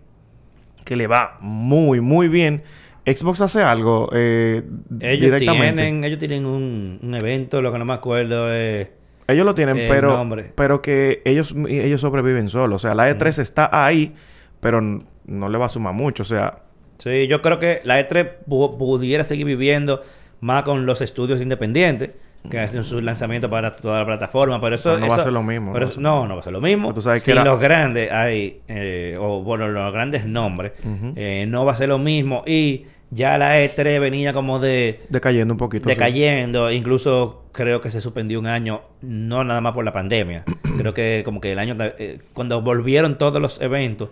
[0.84, 2.64] que le va muy, muy bien.
[3.06, 4.64] Xbox hace algo eh,
[5.00, 5.82] ellos directamente.
[5.82, 8.90] tienen, ellos tienen un, un evento, lo que no me acuerdo es...
[9.28, 10.52] Ellos lo tienen, pero, nombre.
[10.56, 12.84] pero que ellos, ellos sobreviven solos.
[12.84, 14.16] O sea, la E3 está ahí,
[14.60, 16.24] pero no le va a sumar mucho.
[16.24, 16.64] O sea,
[17.00, 20.02] Sí, yo creo que la E3 pu- pudiera seguir viviendo
[20.42, 22.12] más con los estudios independientes
[22.50, 25.34] que hacen sus lanzamientos para toda la plataforma, pero eso Pero no va a ser
[25.34, 26.22] lo mismo, pero ¿no?
[26.22, 26.88] no, no va a ser lo mismo.
[26.90, 30.72] Pero tú sabes si que los grandes hay, eh, o bueno, los grandes nombres,
[31.18, 32.44] eh, no va a ser lo mismo.
[32.48, 35.84] Y ya la E3 venía como de decayendo un poquito.
[35.90, 35.90] sí.
[35.96, 40.46] decayendo, incluso creo que se suspendió un año, no nada más por la pandemia.
[40.78, 44.10] creo que como que el año, eh, cuando volvieron todos los eventos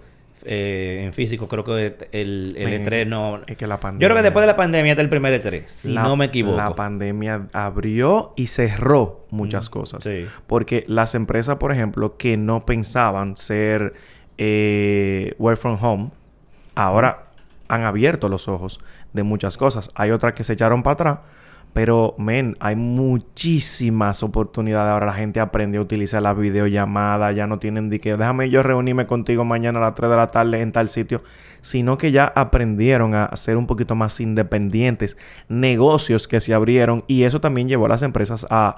[0.47, 3.41] eh, en físico, creo que el, el Men, E3 no...
[3.45, 4.01] Es que la pandemia...
[4.03, 6.25] Yo creo que después de la pandemia está el primer E3, si la- no me
[6.25, 6.57] equivoco.
[6.57, 10.03] La pandemia abrió y cerró muchas Mm, cosas.
[10.03, 10.25] sí.
[10.47, 13.93] Porque las empresas, por ejemplo, que no pensaban ser
[14.37, 16.09] eh, work from home,
[16.75, 17.25] ahora
[17.67, 18.79] han abierto los ojos
[19.13, 19.91] de muchas cosas.
[19.95, 21.19] Hay otras que se echaron para atrás.
[21.77, 24.91] Pero, men, hay muchísimas oportunidades.
[24.91, 27.31] Ahora la gente aprendió a utilizar la videollamada.
[27.33, 30.31] Ya no tienen de que déjame yo reunirme contigo mañana a las 3 de la
[30.31, 31.21] tarde en tal sitio.
[31.61, 35.17] Sino que ya aprendieron a ser un poquito más independientes.
[35.49, 37.03] Negocios que se abrieron.
[37.05, 38.77] Y eso también llevó a las empresas a,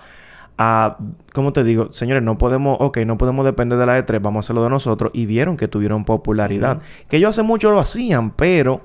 [0.57, 0.97] a,
[1.31, 1.93] ¿cómo te digo?
[1.93, 5.11] Señores, no podemos, ok, no podemos depender de la E3, vamos a hacerlo de nosotros.
[5.13, 6.81] Y vieron que tuvieron popularidad.
[7.07, 8.81] Que ellos hace mucho lo hacían, pero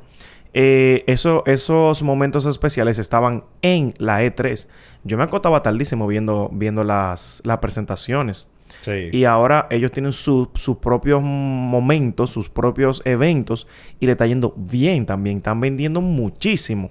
[0.54, 4.68] eh, eso, esos momentos especiales estaban en la E3.
[5.02, 8.48] Yo me acostaba tardísimo viendo, viendo las, las presentaciones.
[8.80, 9.10] Sí.
[9.12, 13.66] Y ahora ellos tienen su- sus propios momentos, sus propios eventos
[14.00, 15.38] y le está yendo bien también.
[15.38, 16.90] Están vendiendo muchísimo.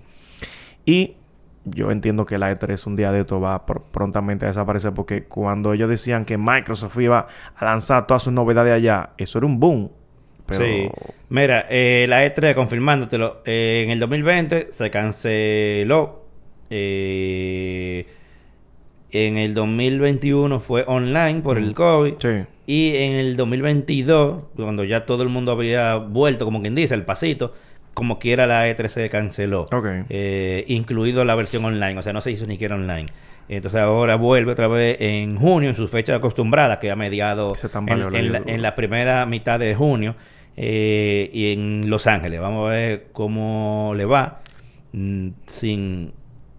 [0.86, 1.16] Y
[1.66, 5.24] yo entiendo que la E3 un día de esto va pr- prontamente a desaparecer porque
[5.24, 9.60] cuando ellos decían que Microsoft iba a lanzar todas sus novedades allá, eso era un
[9.60, 9.90] boom.
[10.46, 10.90] Pero Sí.
[11.30, 16.22] Mira, eh, la E3, confirmándotelo, eh, en el 2020 se canceló.
[16.70, 18.06] eh,
[19.12, 22.14] en el 2021 fue online por el COVID.
[22.20, 22.46] sí.
[22.66, 27.04] Y en el 2022, cuando ya todo el mundo había vuelto, como quien dice, el
[27.04, 27.54] pasito,
[27.94, 29.66] como quiera la E3 se canceló.
[30.10, 33.08] Eh, incluido la versión online, o sea, no se hizo ni siquiera online.
[33.50, 38.16] Entonces ahora vuelve otra vez en junio, en su fecha acostumbrada, que a mediados, en,
[38.16, 40.16] en la, en la primera mitad de junio,
[40.56, 42.40] eh, y en Los Ángeles.
[42.40, 44.42] Vamos a ver cómo le va
[44.92, 46.14] mm, sin,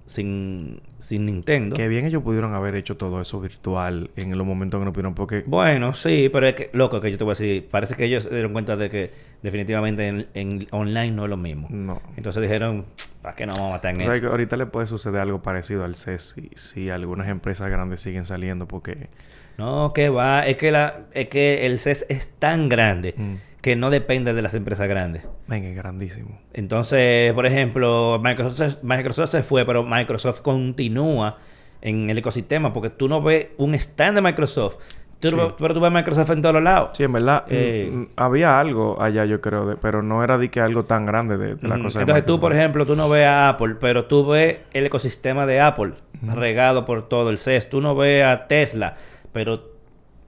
[0.07, 1.77] sin, sin Nintendo.
[1.77, 5.15] Que bien ellos pudieron haber hecho todo eso virtual en los momentos que no pudieron
[5.15, 5.45] porque...
[5.47, 8.25] Bueno, sí, pero es que, loco, que yo te voy a decir, parece que ellos
[8.25, 9.11] se dieron cuenta de que
[9.43, 11.69] definitivamente en, en online no es lo mismo.
[11.71, 12.01] No.
[12.17, 12.87] Entonces dijeron,
[13.23, 14.27] ¿para qué no vamos a matar en O sea, esto?
[14.27, 18.27] que ahorita le puede suceder algo parecido al CES si, si algunas empresas grandes siguen
[18.27, 19.09] saliendo porque...
[19.57, 23.35] No, que va, es que la, es que el CES es tan grande Mm.
[23.65, 25.23] Que no depende de las empresas grandes.
[25.47, 26.39] Venga, grandísimo.
[26.53, 31.39] Entonces, por ejemplo, Microsoft, se- Microsoft se fue, pero Microsoft continúa
[31.81, 34.77] en el ecosistema porque tú no ves un stand de Microsoft,
[35.19, 35.37] tú Sí.
[35.59, 36.91] pero tú ves Microsoft en todos los lados.
[36.93, 40.37] Sí, en verdad, Eh, mm, mm, había algo allá, yo creo, de- pero no era
[40.37, 42.01] de que algo tan grande de, de la cosa.
[42.01, 45.47] de Entonces tú, por ejemplo, tú no ves a Apple, pero tú ves el ecosistema
[45.47, 45.93] de Apple
[46.35, 47.71] regado por todo el CES.
[47.71, 48.97] Tú no ves a Tesla,
[49.33, 49.73] pero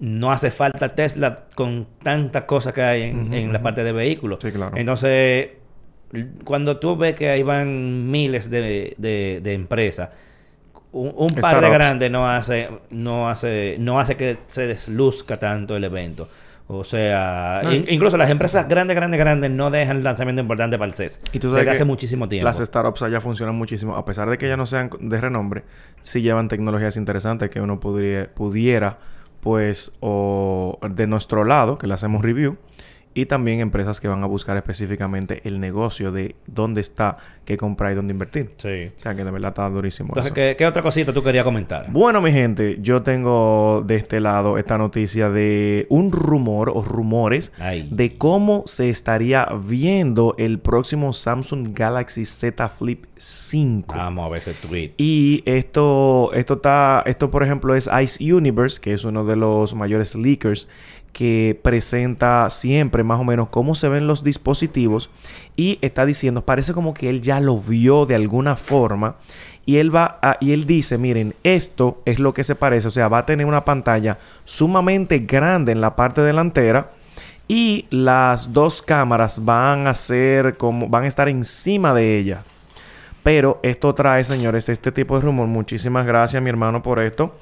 [0.01, 4.39] no hace falta Tesla con tantas cosas que hay en, la parte de vehículos.
[4.43, 4.77] Sí, claro.
[4.77, 5.49] Entonces,
[6.45, 10.11] cuando tú ves que ahí van miles de, de- de empresas,
[10.93, 15.77] un, un par de grandes no hace, no hace, no hace que se desluzca tanto
[15.77, 16.29] el evento.
[16.69, 20.43] O sea, No, in- y- incluso las empresas grandes, grandes, grandes no dejan el lanzamiento
[20.43, 21.21] importante para el CES.
[21.33, 22.45] Y tú sabes desde que hace muchísimo tiempo.
[22.45, 23.97] Las startups allá funcionan muchísimo.
[23.97, 25.63] A pesar de que ya no sean de renombre,
[26.03, 28.99] sí llevan tecnologías interesantes que uno pudiera, pudiera
[29.47, 32.57] pues, o de nuestro lado, que le hacemos review,
[33.17, 37.93] y también empresas que van a buscar específicamente el negocio de dónde está, qué comprar
[37.93, 38.51] y dónde invertir.
[38.59, 38.93] Sí.
[38.95, 40.11] O sea, que de verdad está durísimo.
[40.11, 40.35] Entonces, eso.
[40.35, 41.91] ¿qué, qué otra cosita tú querías comentar?
[41.91, 47.55] Bueno, mi gente, yo tengo de este lado esta noticia de un rumor o rumores
[47.59, 47.89] Ay.
[47.91, 53.95] de cómo se estaría viendo el próximo Samsung Galaxy Z Flip 5.
[53.97, 54.93] Vamos a ver ese tweet.
[54.99, 59.75] Y esto, esto está, esto por ejemplo es Ice Universe, que es uno de los
[59.75, 60.69] mayores leakers
[61.17, 65.09] que presenta siempre más o menos cómo se ven los dispositivos
[65.57, 69.15] y está diciendo, parece como que él ya lo vio de alguna forma
[69.65, 72.91] y él va a- y él dice, miren, esto es lo que se parece, o
[72.91, 76.91] sea, va a tener una pantalla sumamente grande en la parte delantera
[77.49, 82.43] y las dos cámaras van a ser como van a estar encima de ella.
[83.23, 85.49] Pero esto trae, señores, este tipo de rumor.
[85.49, 87.35] Muchísimas gracias, mi hermano, por esto.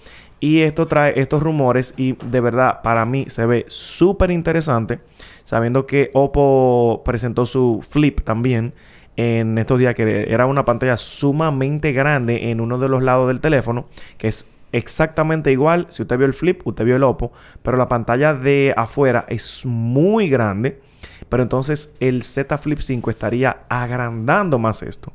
[0.45, 5.01] Y esto trae estos rumores y de verdad para mí se ve súper interesante.
[5.45, 8.75] Sabiendo que Oppo presentó su Flip también
[9.17, 13.41] en estos días que era una pantalla sumamente grande en uno de los lados del
[13.41, 13.87] teléfono.
[14.19, 15.87] Que es exactamente igual.
[15.89, 17.33] Si usted vio el Flip, usted vio el Oppo.
[17.63, 20.79] Pero la pantalla de afuera es muy grande.
[21.31, 25.11] Pero entonces el Z Flip 5 estaría agrandando más esto.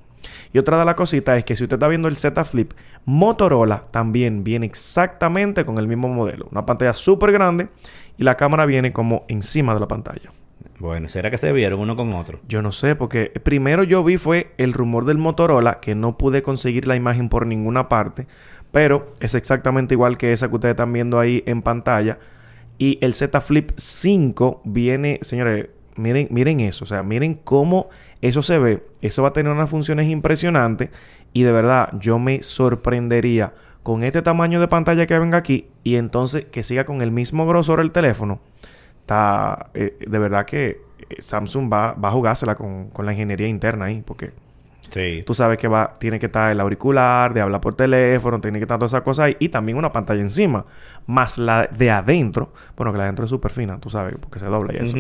[0.54, 2.74] Y otra de las cositas es que si usted está viendo el Z Flip,
[3.06, 6.48] Motorola también viene exactamente con el mismo modelo.
[6.52, 7.70] Una pantalla súper grande
[8.18, 10.32] y la cámara viene como encima de la pantalla.
[10.80, 12.39] Bueno, ¿será que se vieron uno con otro?
[12.48, 16.42] Yo no sé, porque primero yo vi fue el rumor del Motorola, que no pude
[16.42, 18.28] conseguir la imagen por ninguna parte,
[18.72, 22.20] pero es exactamente igual que esa que ustedes están viendo ahí en pantalla.
[22.78, 27.89] Y el Z Flip 5 viene, señores, miren, miren eso, o sea, miren cómo
[28.21, 28.84] eso se ve.
[29.01, 30.89] Eso va a tener unas funciones impresionantes
[31.34, 33.53] y de verdad yo me sorprendería
[33.84, 37.47] con este tamaño de pantalla que venga aquí y entonces que siga con el mismo
[37.47, 38.39] grosor el teléfono.
[39.01, 43.47] Está, eh, de verdad que eh, Samsung va, va a jugársela con, con la ingeniería
[43.47, 44.32] interna ahí, porque
[44.89, 45.21] Sí.
[45.25, 48.63] Tú sabes que va, tiene que estar el auricular, de hablar por teléfono, tiene que
[48.63, 49.38] estar todas esas cosas ahí.
[49.39, 50.65] Y también una pantalla encima.
[51.05, 52.53] Más la de adentro.
[52.75, 54.97] Bueno, que la de adentro es súper fina, tú sabes, porque se dobla y eso.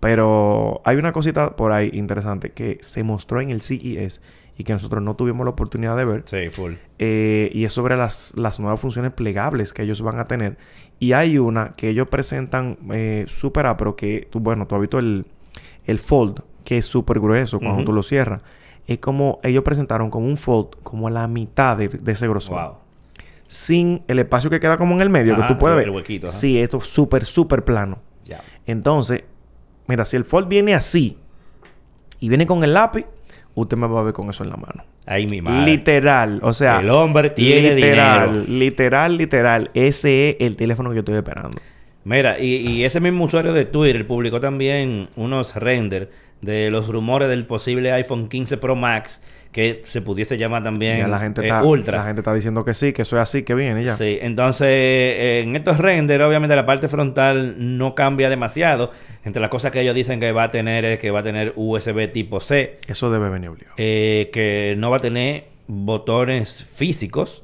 [0.00, 4.20] Pero hay una cosita por ahí interesante que se mostró en el CES
[4.58, 6.22] y que nosotros no tuvimos la oportunidad de ver.
[6.26, 6.74] Sí, full.
[6.98, 10.56] Eh, y es sobre las, las nuevas funciones plegables que ellos van a tener.
[10.98, 14.98] Y hay una que ellos presentan eh, súper pero que tú, bueno, tú has visto
[14.98, 15.26] el,
[15.86, 18.42] el fold, que es súper grueso cuando tú lo cierras.
[18.86, 22.62] Es como ellos presentaron como un fold como la mitad de, de ese grosor.
[22.62, 22.72] Wow.
[23.48, 25.88] Sin el espacio que queda como en el medio, Ajá, que tú puedes el- ver.
[25.88, 26.36] el huequito, ajá.
[26.36, 27.98] Sí, esto es súper, súper plano.
[28.66, 29.22] Entonces,
[29.88, 31.16] mira, si el fold viene así
[32.20, 33.06] y viene con el lápiz,
[33.54, 34.84] usted me va a ver con eso en la mano.
[35.06, 35.70] Ahí mi madre.
[35.70, 38.44] Literal, o sea, El hombre tiene literal, dinero.
[38.48, 39.70] literal, literal.
[39.74, 41.58] Ese es el teléfono que yo estoy esperando.
[42.04, 46.08] Mira, y, y ese mismo usuario de Twitter publicó también unos renders
[46.42, 49.22] de los rumores del posible iPhone 15 Pro Max
[49.52, 51.96] que se pudiese llamar también Ya la gente eh, está, Ultra.
[51.98, 53.94] la gente está diciendo que sí, que eso es así, que viene ya.
[53.94, 58.90] Sí, entonces eh, en estos renders obviamente la parte frontal no cambia demasiado.
[59.24, 61.52] Entre las cosas que ellos dicen que va a tener es que va a tener
[61.56, 63.74] USB tipo C, Eso debe venir obligado.
[63.78, 67.42] eh, que no va a tener botones físicos,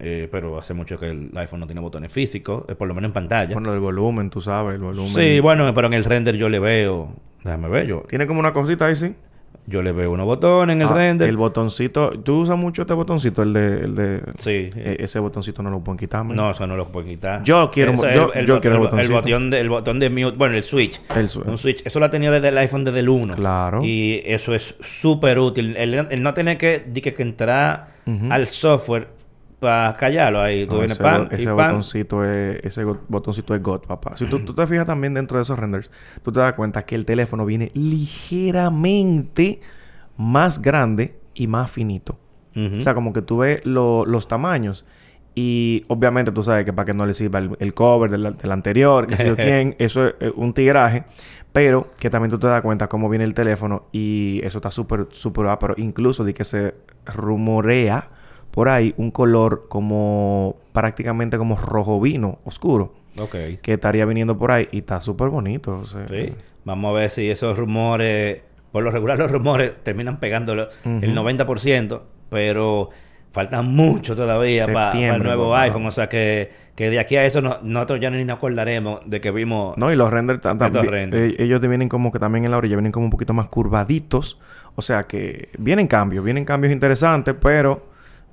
[0.00, 3.10] eh, pero hace mucho que el iPhone no tiene botones físicos, eh, por lo menos
[3.10, 3.52] en pantalla.
[3.54, 5.12] Bueno, el volumen, tú sabes, el volumen.
[5.12, 7.14] sí, bueno, pero en el render yo le veo,
[7.44, 9.14] déjame ver, yo, Tiene como una cosita ahí, sí.
[9.66, 11.28] yo le veo unos botones en el Ah, render.
[11.28, 12.10] El botoncito.
[12.20, 13.42] ¿Tú usas mucho este botoncito?
[13.42, 13.80] El de.
[13.80, 14.70] El de Sí.
[14.74, 16.36] eh, ese botoncito no lo pueden quitar, man.
[16.36, 17.42] No, eso no lo puedo quitar.
[17.44, 19.12] Yo quiero- Eso es yo- yo bot- quiero el el, botoncito.
[19.14, 21.00] botón de, el botón de mute, bueno, el switch.
[21.14, 21.80] El su- Un switch.
[21.86, 23.34] Eso lo ha tenido desde el iPhone desde el 1.
[23.36, 23.84] Claro.
[23.84, 25.76] Y eso es súper útil.
[25.76, 27.86] El, el no tener que, que, que entrar
[28.30, 29.06] al software
[29.62, 30.66] para callarlo ahí.
[30.66, 31.56] Tú No, vienes ese, pan, y ese pan.
[31.56, 34.16] botoncito es ese botoncito es God, papá.
[34.16, 35.90] Si tú, tú te fijas también dentro de esos renders,
[36.22, 39.60] tú te das cuenta que el teléfono viene ligeramente
[40.16, 42.18] más grande y más finito.
[42.54, 44.84] O sea, como que tú ves lo- los tamaños.
[45.34, 48.52] Y obviamente tú sabes que para que no le sirva el, el cover del, del
[48.52, 51.04] anterior, que sé yo quién, eso es eh, un tigraje.
[51.54, 55.06] Pero que también tú te das cuenta cómo viene el teléfono y eso está súper,
[55.10, 56.74] súper pero Incluso de que se
[57.06, 58.10] rumorea
[58.52, 63.34] por ahí un color como prácticamente como rojo vino, oscuro, Ok.
[63.60, 65.72] que estaría viniendo por ahí y está súper bonito.
[65.82, 66.32] o sea, Sí.
[66.64, 71.14] Vamos a ver si esos rumores, por lo regular los rumores terminan pegándolo el Ujú.
[71.14, 72.90] 90%, pero
[73.32, 75.62] falta mucho todavía para el nuevo papá.
[75.62, 75.86] iPhone.
[75.86, 79.20] O sea que, que de aquí a eso no- nosotros ya ni nos acordaremos de
[79.20, 79.76] que vimos...
[79.78, 81.10] No, y los renders también.
[81.14, 83.46] eh, ellos te vienen como que también en la orilla vienen como un poquito más
[83.48, 84.38] curvaditos.
[84.76, 87.90] O sea que vienen cambios, vienen cambios interesantes, pero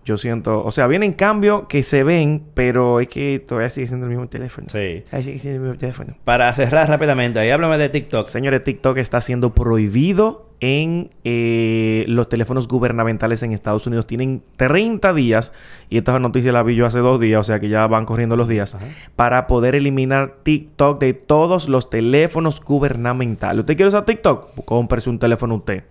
[0.10, 4.08] yo siento, o sea, vienen cambios que se ven, pero es que todavía sigue siendo
[4.08, 4.67] el mismo teléfono.
[4.67, 5.04] Sí.
[5.06, 6.15] Todavía sigue siendo el mismo teléfono.
[6.24, 8.26] Para cerrar rápidamente, ahí háblame de TikTok.
[8.26, 14.08] Señores, TikTok está siendo prohibido en eh, los teléfonos gubernamentales en Estados Unidos.
[14.08, 15.54] Tienen 30 días,
[15.91, 18.36] y esta noticia la vi yo hace dos días, o sea que ya van corriendo
[18.36, 18.88] los días, Ajá.
[19.15, 23.60] para poder eliminar TikTok de todos los teléfonos gubernamentales.
[23.60, 24.65] ¿Usted quiere usar TikTok?
[24.65, 25.84] Cómprese un teléfono usted.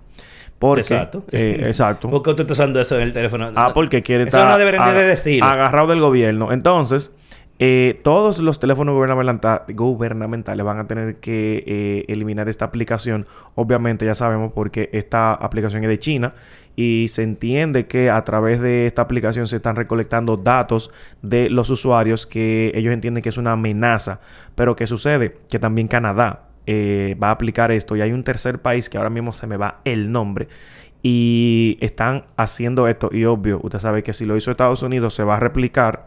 [0.59, 1.25] Porque, Exacto.
[1.31, 2.11] eh, exacto.
[2.11, 3.51] ¿Por qué usted está usando eso en el teléfono?
[3.55, 6.51] Ah, porque quiere Eso estar no debería de agarrado del gobierno.
[6.53, 7.13] Entonces,
[7.61, 13.27] eh, todos los teléfonos gubernamenta- gubernamentales van a tener que eh, eliminar esta aplicación.
[13.55, 16.35] Obviamente, ya sabemos porque esta aplicación es de China
[16.75, 20.91] y se entiende que a través de esta aplicación se están recolectando datos
[21.23, 24.21] de los usuarios que ellos entienden que es una amenaza.
[24.55, 25.37] Pero ¿qué sucede?
[25.51, 29.09] Que también Canadá eh, va a aplicar esto y hay un tercer país que ahora
[29.09, 30.49] mismo se me va el nombre
[31.03, 35.25] y están haciendo esto y obvio, usted sabe que si lo hizo Estados Unidos se
[35.25, 36.05] va a replicar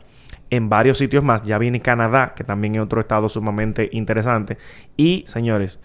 [0.52, 1.42] en varios sitios más.
[1.42, 4.60] Ya viene Canadá, que también es otro estado sumamente interesante.
[4.98, 5.80] Y señores,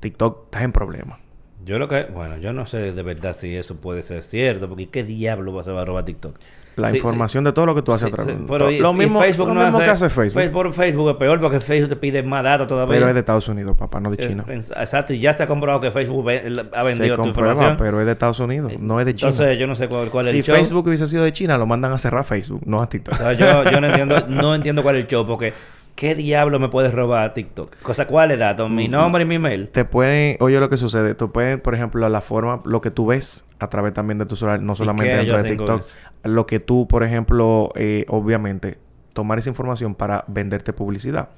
[0.00, 1.18] TikTok está en problema.
[1.62, 2.04] Yo lo que...
[2.04, 5.68] Bueno, yo no sé de verdad si eso puede ser cierto, porque ¿qué diablo vas
[5.68, 6.38] a va a robar TikTok?
[6.76, 8.92] La Sí, información de todo lo que tú haces sí, a través pero y- Lo
[8.92, 10.42] y mismo, Facebook lo no mismo que hace Facebook.
[10.42, 12.94] Facebook, Facebook es peor porque Facebook te pide más datos todavía.
[12.96, 14.44] Pero es de Estados Unidos, papá, no de Eh, China.
[14.48, 16.42] Exacto, y ya se ha comprobado que Facebook ve-
[16.74, 17.76] ha Se vendido tu comprueba, información.
[17.78, 19.30] pero es de Estados Unidos, no es de China.
[19.30, 20.54] Entonces, yo no sé cuál, cuál es si el show.
[20.54, 23.14] Facebook hubiese sido de China, lo mandan a cerrar Facebook, no a TikTok.
[23.14, 25.54] O sea, yo, yo no entiendo, no entiendo cuál es el show, porque
[25.96, 27.80] ¿qué diablo me puedes robar TikTok?
[27.82, 28.70] Cosa, ¿cuáles datos?
[28.70, 29.68] Mm, Mi nombre y mi email.
[29.68, 33.06] te pueden, oye lo que sucede, tú pueden, por ejemplo, la forma, lo que tú
[33.06, 35.82] ves a través también de tu celular, no solamente dentro de TikTok,
[36.24, 38.78] lo que tú, por ejemplo, eh, obviamente,
[39.14, 41.30] tomar esa información para venderte publicidad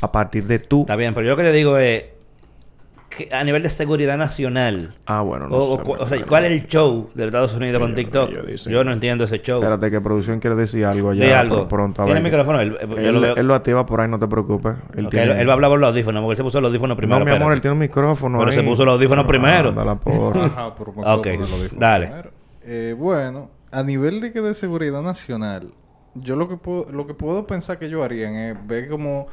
[0.00, 0.80] a partir de tú.
[0.80, 2.04] Está bien, pero yo lo que te digo es
[3.32, 4.94] a nivel de seguridad nacional.
[5.06, 7.94] Ah, bueno, no o, sé, o sea, ¿cuál es el show de Estados Unidos con
[7.94, 8.30] TikTok?
[8.68, 9.58] Yo no entiendo ese show.
[9.58, 11.24] Espérate, que producción quiere decir algo ya.
[11.26, 11.64] Di algo.
[11.64, 12.30] pr- Pronto, a ¿Tiene ver.
[12.30, 12.60] micrófono?
[12.60, 13.36] Él, yo Él, lo veo.
[13.36, 14.74] él lo activa por ahí, no te preocupes.
[14.96, 16.60] Él, Ok, tiene- él- él va a hablar por los audífonos, porque él se puso
[16.60, 17.18] los audífonos primero.
[17.18, 17.54] no, mi amor, espérate.
[17.56, 18.56] él tiene un micrófono Pero ahí.
[18.56, 19.74] se puso los audífonos primero.
[19.78, 20.28] Ajá, puedo
[21.04, 21.26] Ok,
[21.78, 22.06] dale.
[22.06, 22.30] primero.
[22.64, 25.72] Eh, bueno, a nivel de que de seguridad nacional,
[26.14, 29.28] yo lo que puedo, lo que puedo pensar que ellos harían es ver como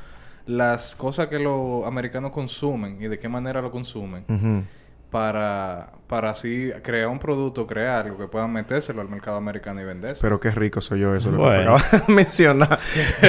[0.46, 4.68] las cosas que los americanos consumen y de qué manera lo consumen.
[5.14, 9.84] Para, para así crear un producto, crear algo que puedan metérselo al mercado americano y
[9.86, 10.20] venderse.
[10.24, 12.80] Pero qué rico soy yo eso, lo que acabas de mencionar.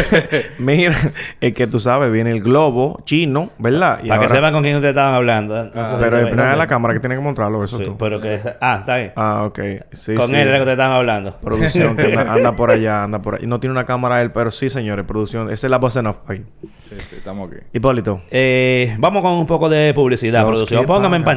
[0.58, 0.96] Mira,
[1.42, 4.00] es que tú sabes, viene el globo chino, ¿verdad?
[4.02, 5.60] Y Para que sepan con quién ustedes estaban hablando.
[5.62, 5.70] ¿eh?
[5.74, 7.98] Ah, Pero es nada de la cámara que tiene que mostrarlo, eso Sí, tú.
[7.98, 8.40] pero que...
[8.62, 9.12] Ah, está bien.
[9.14, 9.60] Ah, ok.
[9.92, 10.34] Sí, con sí.
[10.34, 11.36] él era que ustedes estaban hablando.
[11.38, 13.46] Producción que anda, anda por allá, anda por ahí.
[13.46, 15.50] No tiene una cámara él, pero sí, señores, producción.
[15.50, 16.42] Esa es la voz en off ahí.
[16.84, 17.60] Sí, sí, estamos aquí.
[17.74, 18.22] Hipólito.
[18.30, 20.84] Eh, vamos con un poco de publicidad, Los producción.
[20.86, 21.34] Póngame en pagan.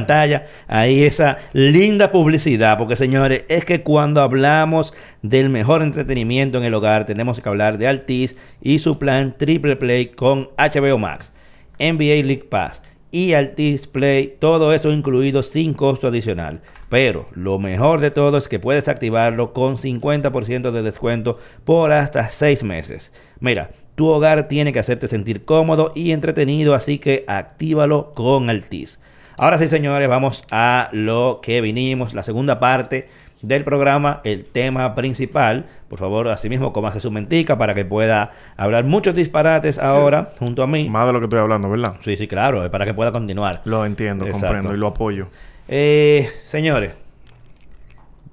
[0.68, 6.74] Ahí esa linda publicidad, porque señores, es que cuando hablamos del mejor entretenimiento en el
[6.74, 11.32] hogar, tenemos que hablar de Altiz y su plan Triple Play con HBO Max,
[11.80, 16.62] NBA League Pass y Altiz Play, todo eso incluido sin costo adicional.
[16.90, 22.30] Pero lo mejor de todo es que puedes activarlo con 50% de descuento por hasta
[22.30, 23.12] 6 meses.
[23.40, 29.00] Mira, tu hogar tiene que hacerte sentir cómodo y entretenido, así que actívalo con Altiz.
[29.40, 33.08] Ahora sí, señores, vamos a lo que vinimos, la segunda parte
[33.44, 35.68] del programa, el tema principal.
[35.90, 40.68] Por favor, asimismo, cómase su mentica para que pueda hablar muchos disparates ahora junto a
[40.68, 40.90] mí.
[40.90, 41.98] Más de lo que estoy hablando, ¿verdad?
[42.02, 43.62] Sí, sí, claro, es para que pueda continuar.
[43.66, 44.48] Lo entiendo, Exacto.
[44.48, 45.28] comprendo y lo apoyo.
[45.68, 46.94] Eh, señores,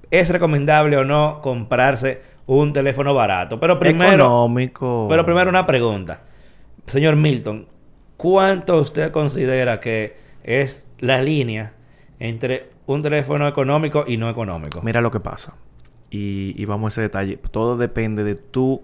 [0.09, 3.59] ¿es recomendable o no comprarse un teléfono barato?
[3.59, 5.05] Pero primero, Económico.
[5.07, 6.21] pero primero una pregunta.
[6.87, 7.67] Señor Milton,
[8.17, 11.73] ¿cuánto usted considera que es la línea
[12.19, 14.81] entre un teléfono económico y no económico?
[14.81, 15.55] Mira lo que pasa.
[16.09, 17.37] Y, y vamos a ese detalle.
[17.51, 18.81] Todo depende de tu,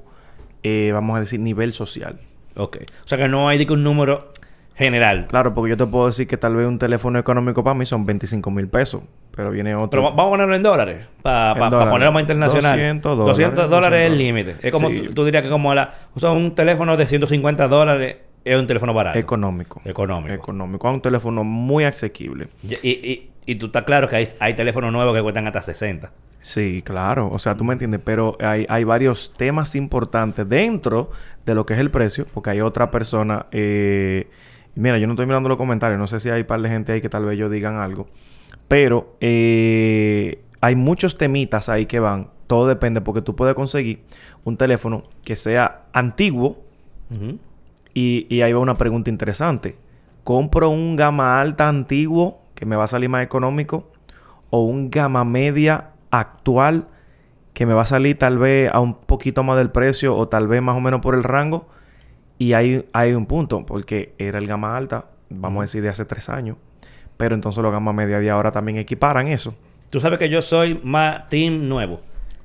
[0.63, 2.19] eh, vamos a decir, nivel social.
[2.55, 2.77] Ok.
[3.05, 4.31] O sea que no hay de que un número
[4.75, 5.27] general.
[5.27, 8.05] Claro, porque yo te puedo decir que tal vez un teléfono económico para mí son
[8.05, 9.03] 25 mil pesos.
[9.35, 9.89] Pero viene otro.
[9.91, 11.07] Pero va- vamos a ponerlo en dólares.
[11.21, 12.77] Para ponerlo más internacional.
[12.77, 13.37] 200 dólares.
[13.37, 14.17] 200 dólares es el 200.
[14.43, 14.67] límite.
[14.67, 15.01] Es como Sí.
[15.07, 15.91] tú, tú dirías que como la...
[16.15, 19.19] O sea, un teléfono de 150 dólares es un teléfono barato.
[19.19, 19.81] Económico.
[19.85, 20.33] Económico.
[20.33, 20.87] Económico.
[20.87, 22.47] A un teléfono muy asequible.
[22.63, 26.11] Y, y, y tú estás claro que hay, hay teléfonos nuevos que cuestan hasta 60.
[26.39, 27.29] Sí, claro.
[27.31, 28.01] O sea, tú me entiendes.
[28.03, 31.11] Pero hay, hay varios temas importantes dentro
[31.45, 32.25] de lo que es el precio.
[32.33, 33.45] Porque hay otra persona...
[33.51, 34.27] eh,
[34.75, 35.99] mira, yo no estoy mirando los comentarios.
[35.99, 38.07] No sé si hay un par de gente ahí que tal vez ellos digan algo.
[38.67, 42.29] Pero eh, hay muchos temitas ahí que van.
[42.47, 44.01] Todo depende porque tú puedes conseguir
[44.43, 46.63] un teléfono que sea antiguo.
[47.93, 49.75] Y, y ahí va una pregunta interesante.
[50.23, 53.91] ¿Compro un gama alta antiguo que me va a salir más económico?
[54.49, 56.87] ¿O un gama media actual
[57.53, 60.47] que me va a salir tal vez a un poquito más del precio o tal
[60.47, 61.67] vez más o menos por el rango?
[62.37, 66.05] Y hay, hay un punto, porque era el gama alta, vamos a decir, de hace
[66.05, 66.57] tres años.
[67.17, 69.53] Pero entonces los gama media de ahora también equiparan eso.
[69.91, 72.01] Tú sabes que yo soy más team nuevo.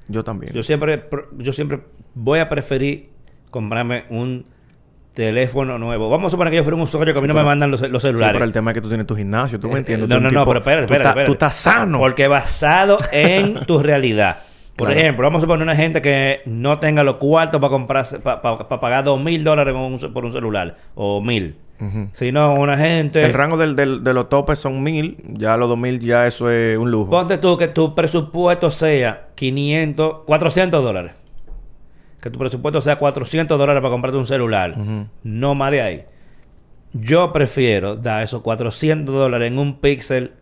[0.09, 0.53] Yo también.
[0.53, 1.81] Yo siempre, pr- yo siempre
[2.15, 3.09] voy a preferir
[3.51, 4.45] comprarme un
[5.17, 6.09] teléfono nuevo.
[6.11, 7.81] Vamos a suponer que yo fuera un usuario que a mí no me mandan los,
[7.81, 8.35] los Sí, celulares.
[8.35, 10.09] pero el tema es que tú tienes tu gimnasio, tú me Eh, entiendes.
[10.09, 11.25] No, no, no, pero espérate, tú espérate.
[11.25, 11.99] Tú estás sano.
[11.99, 14.41] Porque basado en tu realidad.
[14.77, 15.01] Por Claro.
[15.01, 19.05] ejemplo, vamos a poner una gente que no tenga los cuartos para comprarse, para pagar
[19.05, 19.75] dos mil dólares
[20.13, 20.77] por un celular.
[20.95, 21.57] O mil.
[21.81, 22.09] Ujú.
[22.13, 23.25] Sino una gente.
[23.25, 26.51] El rango del, del- de los topes son mil, ya los dos mil ya eso
[26.51, 27.11] es un lujo.
[27.11, 31.13] Ponte tú que tu presupuesto sea 500, 400 dólares.
[32.27, 34.77] Que tu presupuesto sea 400 dólares para comprarte un celular.
[35.23, 36.05] No más de ahí.
[36.93, 40.33] Yo prefiero dar esos 400 dólares en un Pixel.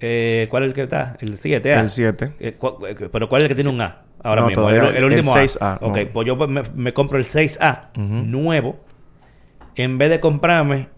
[0.00, 1.18] eh, ¿Cuál es el que está?
[1.20, 1.80] El 7A.
[1.82, 2.32] El 7.
[2.40, 3.98] Eh, cu- eh, pero ¿cuál es el que tiene un A?
[4.22, 4.70] Ahora No, mismo.
[4.70, 5.78] El, el el último 6A, A.
[5.82, 6.08] Ok, no.
[6.14, 8.02] pues yo me, me compro el 6A Ujú.
[8.02, 8.80] nuevo.
[9.74, 10.88] En vez de comprarme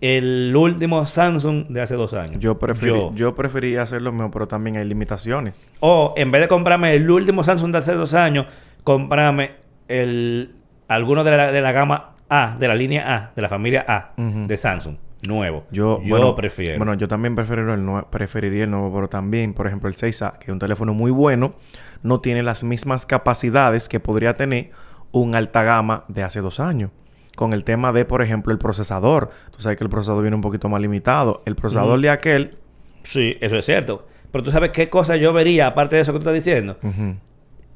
[0.00, 2.36] el último Samsung de hace dos años.
[2.38, 3.12] Yo, preferí, Yo.
[3.16, 3.34] yo.
[3.34, 5.54] prefería hacerlo mismo, pero también hay limitaciones.
[5.80, 8.46] O en vez de comprarme el último Samsung de hace dos años,
[8.82, 9.50] comprarme
[9.88, 10.54] el
[10.88, 14.12] alguno de la, de la gama A, de la línea A, de la familia A
[14.16, 14.96] de Samsung,
[15.28, 15.64] nuevo.
[15.70, 16.78] Yo, Yo bueno, prefiero.
[16.78, 20.38] Bueno, yo también prefiero el nue- preferiría el nuevo, pero también, por ejemplo, el 6A,
[20.38, 21.54] que es un teléfono muy bueno,
[22.02, 24.70] no tiene las mismas capacidades que podría tener
[25.12, 26.90] un alta gama de hace dos años.
[27.36, 29.30] Con el tema de, por ejemplo, el procesador.
[29.50, 31.42] Tú sabes que el procesador viene un poquito más limitado.
[31.46, 32.58] El procesador de aquel...
[33.02, 34.06] sí, eso es cierto.
[34.32, 36.76] Pero tú sabes qué cosa yo vería, aparte de eso que tú estás diciendo.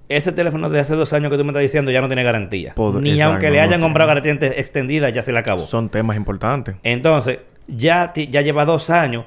[0.09, 2.75] Ese teléfono de hace dos años que tú me estás diciendo ya no tiene garantía.
[2.75, 5.61] Pod- Ni exacto, aunque le hayan comprado garantía extendida, ya se le acabó.
[5.65, 6.77] Son temas importantes.
[6.83, 7.39] Entonces,
[7.69, 9.25] ya, ya lleva dos años.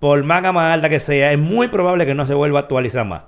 [0.00, 3.04] Por más gama alta que sea, es muy probable que no se vuelva a actualizar
[3.06, 3.22] más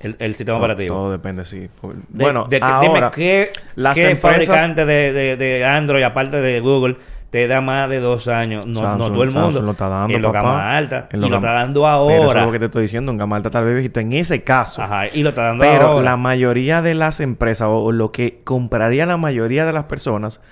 [0.00, 0.94] el, el sistema Todo, operativo.
[0.96, 1.68] todo depende, sí.
[1.80, 6.02] Por- De- bueno, de ahora, dime qué, las qué empresas- fabricante de, de- de Android,
[6.02, 6.96] aparte de Google,
[7.32, 8.66] te da más de dos años.
[8.66, 9.46] No, Samsung- no todo el mundo.
[9.48, 10.42] Samsung lo está dando, en lo papá.
[10.48, 11.08] gama alta.
[11.10, 12.40] En y lo lo gama- está dando Pero eso ahora.
[12.40, 13.98] es lo que te estoy diciendo, en gama alta tal vez viejito.
[14.00, 14.82] En ese caso.
[14.82, 16.04] Ajá, y lo está dando Pero ahora.
[16.04, 20.42] la mayoría de las empresas o, o lo que compraría la mayoría de las personas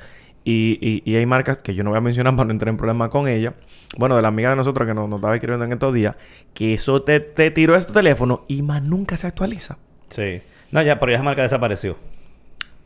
[0.43, 2.79] y, y- y hay marcas que yo no voy a mencionar para no entrar en
[2.79, 3.53] problemas con ella.
[3.99, 6.17] Bueno, de la amiga de nosotros que nos, nos estaba escribiendo en estos días,
[6.55, 9.77] que eso te, te tiró este teléfono y más nunca se actualiza.
[10.09, 10.41] Sí.
[10.73, 11.97] No, ya, pero ya esa marca desapareció.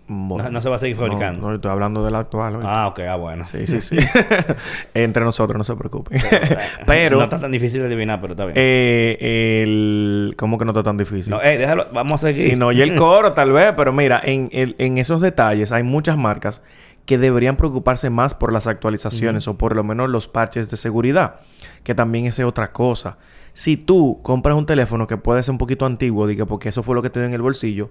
[0.07, 1.41] Bueno, No- no se va a seguir fabricando.
[1.43, 2.57] No, no, estoy hablando de la actual.
[2.57, 2.69] ¿oíste?
[2.71, 3.45] Ah, ok, ah, bueno.
[3.47, 3.97] Sí, sí, sí.
[4.95, 6.21] Entre nosotros, no se preocupen.
[6.87, 8.55] pero, No está tan difícil de adivinar, pero está bien.
[8.59, 10.35] eh, el...
[10.37, 11.31] ¿cómo que no está tan difícil?
[11.31, 12.51] no, eh, déjalo, vamos a seguir.
[12.53, 15.83] Si no, y el coro tal vez, pero mira, en, el- en esos detalles hay
[15.83, 16.63] muchas marcas
[17.07, 21.37] que deberían preocuparse más por las actualizaciones o por lo menos los parches de seguridad,
[21.83, 23.19] que también es otra cosa.
[23.53, 26.95] Si tú compras un teléfono que puede ser un poquito antiguo, diga, porque eso fue
[26.95, 27.91] lo que te dio en el bolsillo,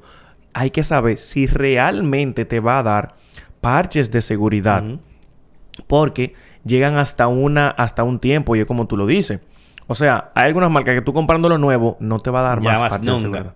[0.53, 3.15] hay que saber si realmente te va a dar
[3.61, 4.83] parches de seguridad
[5.87, 6.33] porque
[6.65, 9.39] llegan hasta una hasta un tiempo y es como tú lo dices.
[9.87, 12.61] O sea, hay algunas marcas que tú comprando lo nuevo no te va a dar
[12.61, 13.21] Ya más más parches de nunca.
[13.39, 13.53] seguridad.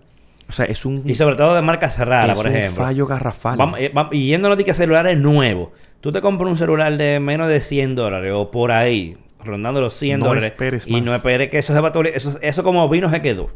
[0.48, 2.84] O sea, es un Y sobre todo de marcas raras, es por un ejemplo.
[2.84, 3.56] fallo garrafal.
[3.58, 5.70] Vamos, eh, y yéndonos de que celulares nuevos.
[6.00, 9.94] Tú te compras un celular de menos de 100 dólares o por ahí, rondando los
[9.94, 10.48] 100 No dólares.
[10.50, 11.02] esperes y más.
[11.02, 12.16] no esperes que eso se va a actualizar.
[12.16, 13.50] Eso, eso como vino se quedó.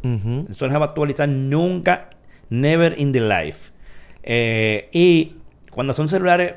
[0.49, 2.09] Eso no se va a actualizar nunca.
[2.49, 3.71] Never in the life.
[4.23, 5.35] Eh, y
[5.71, 6.53] cuando son celulares,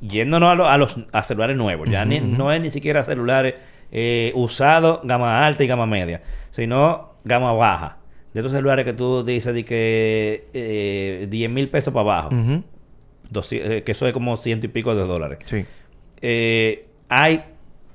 [0.00, 3.54] yéndonos a, lo- a los a celulares nuevos, ya ni- no es ni siquiera celulares
[3.92, 7.98] eh, usados, gama alta y gama media, sino gama baja.
[8.34, 12.30] De esos celulares que tú dices de que eh, 10 mil pesos para abajo,
[13.52, 15.38] eh, que eso es como ciento y pico de dólares.
[15.44, 15.64] Sí.
[17.08, 17.44] Hay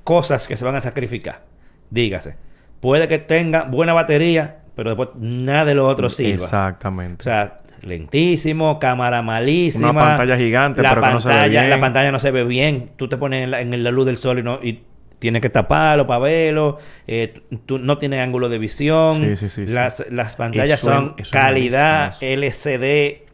[0.03, 1.43] cosas que se van a sacrificar.
[1.91, 2.35] Dígase.
[2.79, 6.43] Puede que tenga buena batería, pero después nada de lo otro sirva.
[6.43, 7.21] Exactamente.
[7.21, 9.91] O sea, lentísimo, cámara malísima.
[9.91, 11.69] Una pantalla gigante, la pero que no se ve pantalla, bien.
[11.69, 12.91] La pantalla no se ve bien.
[12.95, 14.59] Tú te pones en la, en la luz del sol y no...
[14.61, 14.83] Y,
[15.19, 16.79] Tienes que taparlo para verlo.
[17.05, 19.17] eh, tú- no tienes ángulo de visión.
[19.23, 19.67] Sí, sí, sí.
[19.71, 22.31] Las, las pantallas Eso es- son es calidad malísimo.
[22.31, 23.27] LCD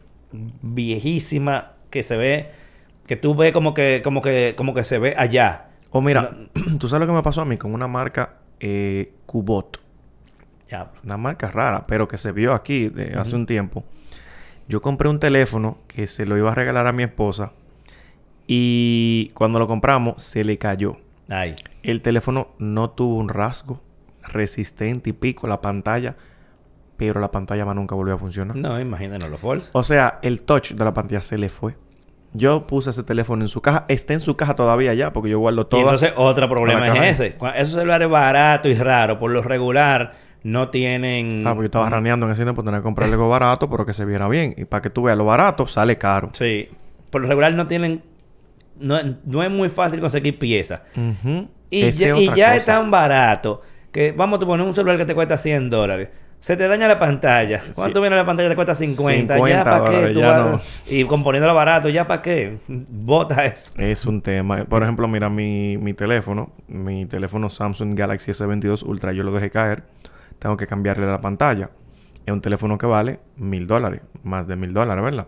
[0.62, 2.50] viejísima que se ve
[3.06, 5.68] que tú ves como que como que como que se ve allá.
[5.90, 6.30] o mira,
[6.78, 9.80] tú sabes lo que me pasó a mí con una marca eh, Cubot.
[10.70, 10.90] Ya.
[11.04, 13.84] Una marca rara, pero que se vio aquí de hace un tiempo.
[14.68, 17.52] Yo compré un teléfono que se lo iba a regalar a mi esposa.
[18.46, 20.96] Y cuando lo compramos, se le cayó.
[21.28, 21.54] Ay.
[21.82, 23.80] El teléfono no tuvo un rasgo
[24.22, 26.16] resistente y pico la pantalla,
[26.96, 28.56] pero la pantalla más nunca volvió a funcionar.
[28.56, 29.70] No, imagínate los falsos.
[29.72, 31.76] O sea, el touch de la pantalla se le fue.
[32.34, 35.38] Yo puse ese teléfono en su caja, está en su caja todavía ya, porque yo
[35.38, 35.80] guardo Y todo.
[35.80, 37.36] entonces otro problema es ese.
[37.56, 40.12] Esos celulares baratos y raros, por lo regular,
[40.42, 41.46] no tienen...
[41.46, 43.92] Ah, porque yo estaba raneando en ese tiempo, tenía que comprarle algo barato, pero que
[43.92, 44.54] se viera bien.
[44.56, 46.30] Y para que tú veas, lo barato sale caro.
[46.32, 46.68] Sí.
[47.10, 48.02] Por lo regular no tienen...
[48.80, 50.80] No, no es muy fácil conseguir piezas.
[51.70, 53.60] Y ya, y ya es tan barato
[53.90, 56.08] que vamos a poner un celular que te cuesta 100 dólares.
[56.40, 57.60] Se te daña la pantalla.
[57.74, 57.92] Cuando Sí.
[57.94, 59.34] tú vienes la pantalla te cuesta 50.
[59.34, 60.12] 50 ¿Ya para qué?
[60.14, 60.60] Tú ya vas- no.
[60.86, 62.58] Y componiéndolo barato, ¿ya para qué?
[62.68, 63.72] Bota eso.
[63.76, 64.64] Es un tema.
[64.64, 69.50] Por ejemplo, mira mi, mi teléfono, mi teléfono Samsung Galaxy S22 Ultra, yo lo dejé
[69.50, 69.82] caer.
[70.38, 71.70] Tengo que cambiarle la pantalla.
[72.26, 75.26] Es un teléfono que vale mil dólares, más de mil dólares, ¿verdad?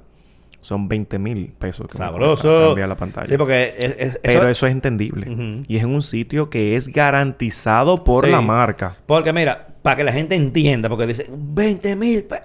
[0.61, 1.87] Son 20 mil pesos.
[1.89, 2.67] que Sabroso.
[2.69, 3.27] Cambiar la pantalla.
[3.27, 5.63] Sí, porque es, es- Pero eso es entendible.
[5.67, 8.31] Y es en un sitio que es garantizado por Sí.
[8.31, 8.97] la marca.
[9.07, 12.45] Porque mira, para que la gente entienda, porque dice 20 mil pesos.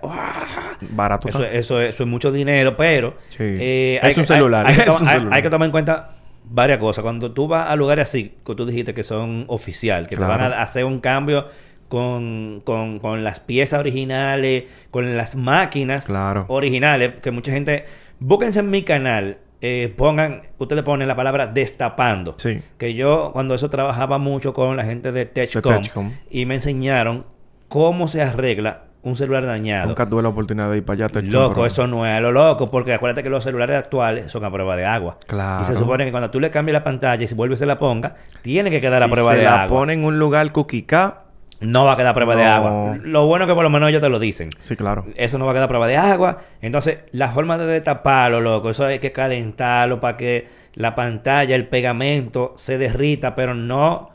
[0.92, 1.28] Barato.
[1.28, 3.16] Eso, eso, eso es mucho dinero, pero...
[3.30, 3.38] Sí.
[3.44, 5.34] eh, Es un celular, Hay, que es toma- un hay- celular.
[5.36, 7.02] hay que tomar en cuenta varias cosas.
[7.04, 10.34] Cuando tú vas a lugares así, que tú dijiste que son oficial, que Claro.
[10.36, 11.48] te van a hacer un cambio
[11.90, 16.46] con, con, con las piezas originales, con las máquinas Claro.
[16.48, 17.86] originales, que mucha gente...
[18.20, 22.36] Búsquense en mi canal, eh, pongan, ustedes ponen la palabra destapando.
[22.38, 22.60] Sí.
[22.78, 26.12] Que yo cuando eso trabajaba mucho con la gente de Techcom, Techcom.
[26.32, 27.26] y me enseñaron
[27.68, 29.88] cómo se arregla un celular dañado.
[29.90, 31.10] Nunca tuve la oportunidad de ir para allá.
[31.10, 34.46] te Loco, pero- eso no es lo loco, porque acuérdate que los celulares actuales son
[34.46, 35.20] a prueba de agua.
[35.28, 35.62] Claro.
[35.62, 37.78] Y se supone que cuando tú le cambias la pantalla y si vuelves se la
[37.78, 39.78] ponga, tiene que quedar a Si prueba se de la agua.
[39.78, 41.25] pone en un lugar cuquicá.
[41.62, 42.98] No va a quedar prueba de agua.
[43.02, 44.50] Lo bueno es que por lo menos ellos te lo dicen.
[44.60, 45.06] Sí, claro.
[45.16, 46.40] Eso no va a quedar prueba de agua.
[46.62, 51.68] Entonces, la forma de destaparlo, loco, eso hay que calentarlo para que la pantalla, el
[51.68, 54.10] pegamento se derrita, pero no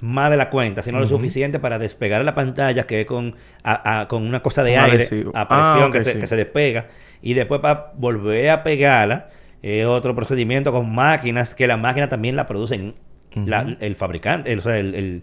[0.00, 4.00] más de la cuenta, sino lo suficiente para despegar la pantalla, que es con, a-
[4.00, 5.30] a- con una cosa de Un aire adhesivo.
[5.34, 6.18] a Ah, presión que, se, sí.
[6.18, 6.86] que se despega.
[7.20, 9.28] Y después para volver a pegarla,
[9.62, 12.94] es otro procedimiento con máquinas, que las máquinas también la producen
[13.34, 15.22] la- el fabricante, el- o sea, el- el-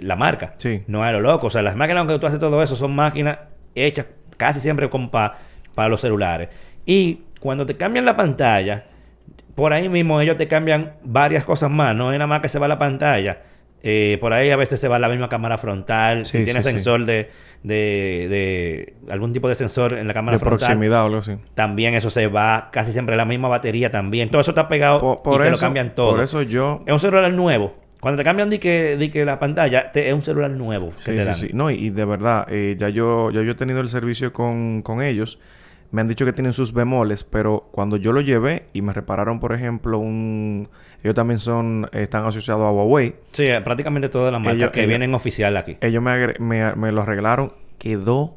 [0.00, 0.52] la marca.
[0.56, 0.82] Sí.
[0.86, 1.46] No es a lo loco.
[1.48, 3.38] O sea, las máquinas, aunque tú haces todo eso, son máquinas
[3.74, 5.34] hechas casi siempre con pa-
[5.74, 6.48] para los celulares.
[6.84, 8.84] Y cuando te cambian la pantalla,
[9.54, 11.94] por ahí mismo ellos te cambian varias cosas más.
[11.94, 13.38] No es nada más que se va la pantalla.
[13.82, 16.24] Eh, por ahí a veces se va la misma cámara frontal.
[16.26, 16.74] Sí, si tiene sí, sí.
[16.74, 17.30] sensor de,
[17.62, 21.36] de, de- algún tipo de sensor en la cámara De frontal, proximidad o algo así.
[21.54, 22.68] también eso se va.
[22.72, 24.30] Casi siempre la misma batería también.
[24.30, 26.10] Todo eso está pegado Por, por y te eso, lo cambian todo.
[26.12, 26.82] Por eso yo...
[26.86, 27.74] Es un celular nuevo.
[28.06, 30.90] Cuando te cambian di que, di que la pantalla, te- es un celular nuevo.
[30.92, 31.34] que Sí, te sí, dan.
[31.34, 31.50] sí.
[31.52, 34.82] No, y, y de verdad, eh, ya yo ya yo he tenido el servicio con,
[34.82, 35.40] con ellos.
[35.90, 39.40] Me han dicho que tienen sus bemoles, pero cuando yo lo llevé y me repararon,
[39.40, 40.68] por ejemplo, un...
[41.02, 41.88] Ellos también son...
[41.92, 43.14] Están asociados a Huawei.
[43.32, 45.76] Sí, eh, prácticamente todas las marcas Ellos- que ellos- vienen oficial aquí.
[45.80, 47.52] Ellos me, agre- me, me lo arreglaron.
[47.78, 48.36] Quedó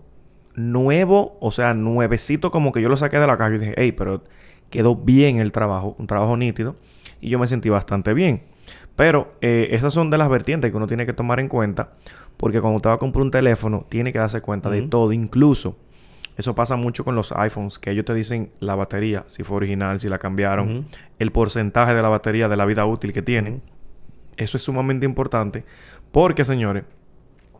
[0.55, 3.55] nuevo, o sea, nuevecito como que yo lo saqué de la caja.
[3.55, 4.23] Y dije, hey, pero
[4.69, 6.75] quedó bien el trabajo, un trabajo nítido.
[7.21, 8.41] Y yo me sentí bastante bien.
[8.99, 11.93] Pero eh, esas son de las vertientes que uno tiene que tomar en cuenta.
[12.35, 15.13] Porque cuando usted va a comprar un teléfono, tiene que darse cuenta de todo.
[15.13, 15.77] Incluso,
[16.35, 20.01] eso pasa mucho con los iPhones, que ellos te dicen la batería, si fue original,
[20.01, 20.85] si la cambiaron,
[21.17, 23.61] el porcentaje de la batería de la vida útil que tienen.
[24.35, 25.63] Eso es sumamente importante.
[26.11, 26.83] Porque, señores,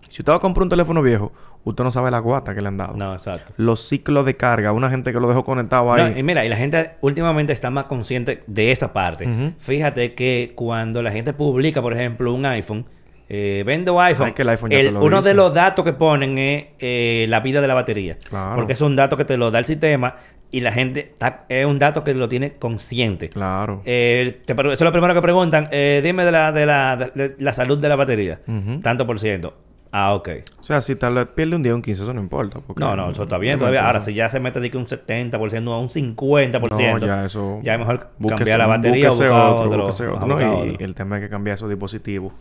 [0.10, 1.32] si usted va a comprar un teléfono viejo,
[1.64, 2.96] usted no sabe la guata que le han dado.
[2.96, 3.54] No, exacto.
[3.58, 6.12] Los ciclos de carga, una gente que lo dejó conectado ahí.
[6.12, 9.28] No, y mira, y la gente últimamente está más consciente de esa parte.
[9.58, 12.86] Fíjate que cuando la gente publica, por ejemplo, un iPhone,
[13.32, 16.66] eh, vendo iPhone, Ay, que el iPhone el- uno de los datos que ponen es
[16.80, 18.18] eh, la vida de la batería.
[18.28, 18.56] Claro.
[18.56, 20.16] Porque es un dato que te lo da el sistema
[20.50, 23.30] y la gente está- es un dato que lo tiene consciente.
[23.30, 23.84] Claro.
[23.86, 25.68] Eh, te eso es lo primero que preguntan.
[25.72, 28.40] eh, dime de la, de, la, de la salud de la batería.
[28.82, 29.56] Tanto por ciento.
[29.92, 30.30] Ah, ok.
[30.60, 32.60] O sea, si tal vez pierde un día un 15, eso no importa.
[32.60, 33.86] porque- No, no, eso está bien no todavía.
[33.88, 37.60] Ahora, si ya se mete de que un 70% a un 50%, No, ya eso...
[37.64, 40.16] ya es mejor cambiar la batería o buscar otro, otro.
[40.16, 40.86] otro, Y otro.
[40.86, 42.34] el tema es que cambiar esos dispositivos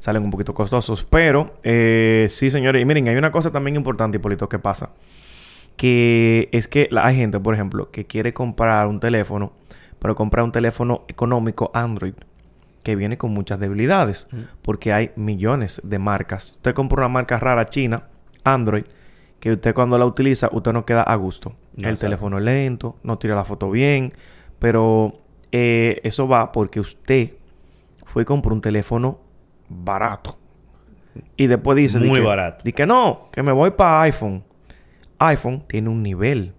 [0.00, 1.04] salen un poquito costosos.
[1.08, 2.82] Pero, eh, sí, señores.
[2.82, 4.90] Y miren, hay una cosa también importante, Hipólito, que pasa.
[5.76, 9.52] Que es que la- hay gente, por ejemplo, que quiere comprar un teléfono,
[10.00, 12.14] pero comprar un teléfono económico Android
[12.82, 14.28] que viene con muchas debilidades.
[14.62, 16.52] Porque hay millones de marcas.
[16.56, 18.04] Usted compra una marca rara china,
[18.44, 18.84] Android,
[19.40, 21.50] que usted cuando la utiliza, usted no queda a gusto.
[21.50, 21.56] No,
[21.88, 22.00] el exacto.
[22.06, 24.12] teléfono es lento, no tira la foto bien,
[24.58, 25.20] pero
[25.52, 27.32] eh, eso va porque usted
[28.06, 29.20] fue y compró un teléfono
[29.68, 30.36] barato.
[31.36, 31.98] Y después dice...
[32.00, 32.64] di Muy que- barato.
[32.64, 34.42] di que no, que me voy para iPhone.
[35.18, 36.52] iPhone tiene un nivel.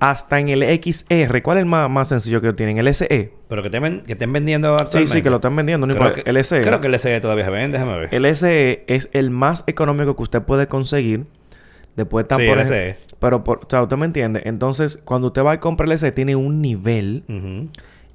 [0.00, 1.42] Hasta en el XR.
[1.42, 2.78] ¿Cuál es el más, más sencillo que tienen?
[2.78, 3.32] El SE.
[3.48, 5.12] Pero que, te que estén vendiendo Sí, actualmente.
[5.16, 5.86] sí, que lo están vendiendo.
[5.86, 6.22] No Creo importa.
[6.24, 6.60] que, el SE.
[6.60, 8.08] creo que el SE todavía se vende, déjame ver.
[8.14, 11.24] El SE es el más económico que usted puede conseguir.
[11.96, 12.96] Después están Sí, por el SE.
[13.18, 14.42] Pero, por, o sea, usted me entiende.
[14.44, 17.24] Entonces, cuando usted va y compra el SE, tiene un nivel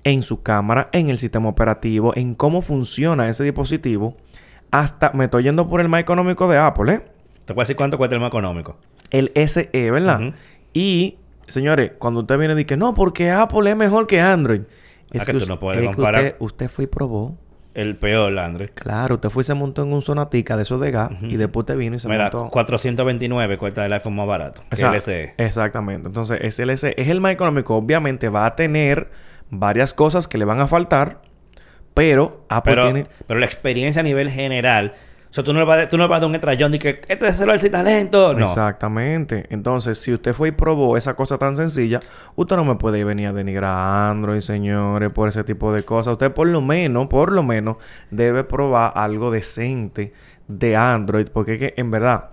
[0.03, 4.15] en su cámara, en el sistema operativo, en cómo funciona ese dispositivo.
[4.69, 7.01] Hasta, me estoy yendo por el más económico de Apple, ¿eh?
[7.45, 8.77] Te puedo decir cuánto cuesta el más económico.
[9.09, 10.34] El SE, ¿verdad?
[10.73, 11.17] Y,
[11.47, 14.61] señores, cuando usted viene y dice, no, porque Apple es mejor que Android.
[15.17, 16.21] Ah, que tú no puedes es comparar.
[16.23, 17.37] usted, usted fue y probó.
[17.73, 18.69] El peor, Android.
[18.73, 21.65] Claro, usted fue y se montó en un sonatica de esos de gas y después
[21.65, 22.49] te vino y se Mira, montó.
[22.49, 24.61] 429 cuesta el iPhone más barato.
[24.71, 25.33] el SE.
[25.37, 26.07] Exactamente.
[26.07, 27.75] Entonces, ese LC es el más económico.
[27.75, 29.09] Obviamente va a tener
[29.49, 31.21] varias cosas que le van a faltar,
[31.93, 33.07] pero Apple Pero, tiene...
[33.27, 34.93] pero la experiencia a nivel general.
[35.32, 36.79] O sea, tú no le vas, tú no le vas a dar un estrellón de
[36.79, 38.34] que este es sin talento.
[38.34, 38.45] No.
[38.45, 39.45] Exactamente.
[39.49, 42.01] Entonces, si usted fue y probó esa cosa tan sencilla,
[42.36, 46.11] usted no me puede venir a denigrar a Android, señores, por ese tipo de cosas.
[46.13, 47.77] Usted por lo menos, por lo menos,
[48.09, 50.11] debe probar algo decente
[50.49, 52.32] de Android, porque es que en verdad...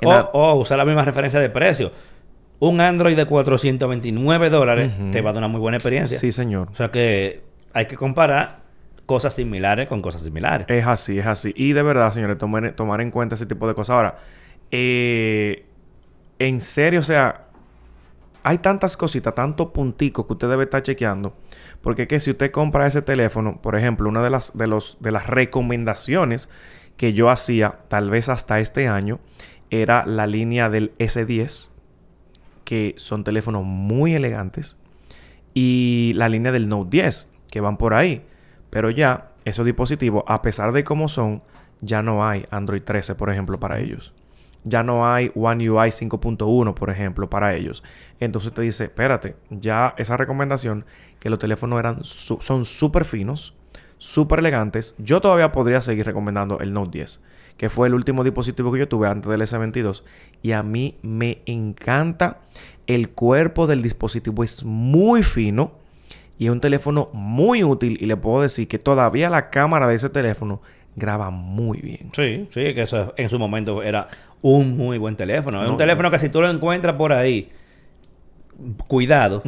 [0.00, 1.92] en O, la- o usar la misma referencia de precio.
[2.58, 6.18] Un Android de 429 dólares te va a dar una muy buena experiencia.
[6.18, 6.68] Sí, señor.
[6.72, 7.42] O sea que
[7.72, 8.59] hay que comparar
[9.10, 10.68] cosas similares con cosas similares.
[10.70, 11.52] Es así, es así.
[11.56, 13.94] Y de verdad, señores, tomar, tomar en cuenta ese tipo de cosas.
[13.94, 14.18] Ahora,
[14.70, 15.66] eh,
[16.38, 17.48] en serio, o sea,
[18.44, 21.34] hay tantas cositas, tantos punticos que usted debe estar chequeando.
[21.82, 25.10] Porque que si usted compra ese teléfono, por ejemplo, una de las, de los, de
[25.10, 26.48] las recomendaciones
[26.96, 29.18] que yo hacía, tal vez hasta este año,
[29.70, 31.70] era la línea del S10,
[32.62, 34.76] que son teléfonos muy elegantes,
[35.52, 38.22] y la línea del Note 10, que van por ahí.
[38.70, 41.42] Pero ya, esos dispositivos, a pesar de cómo son,
[41.80, 44.12] ya no hay Android 13, por ejemplo, para ellos.
[44.64, 47.82] Ya no hay One UI 5.1, por ejemplo, para ellos.
[48.20, 50.84] Entonces te dice, espérate, ya esa recomendación,
[51.18, 53.54] que los teléfonos eran son súper finos,
[53.98, 54.94] súper elegantes.
[54.98, 57.20] Yo todavía podría seguir recomendando el Note 10,
[57.56, 60.02] que fue el último dispositivo que yo tuve antes del S22.
[60.42, 62.40] Y a mí me encanta
[62.86, 65.72] el cuerpo del dispositivo, es muy fino.
[66.40, 69.96] Y es un teléfono muy útil y le puedo decir que todavía la cámara de
[69.96, 70.62] ese teléfono
[70.96, 72.08] graba muy bien.
[72.14, 74.08] Sí, sí, que eso en su momento era
[74.40, 75.62] un muy buen teléfono.
[75.62, 77.50] Es un teléfono que si tú lo encuentras por ahí,
[78.86, 79.42] cuidado,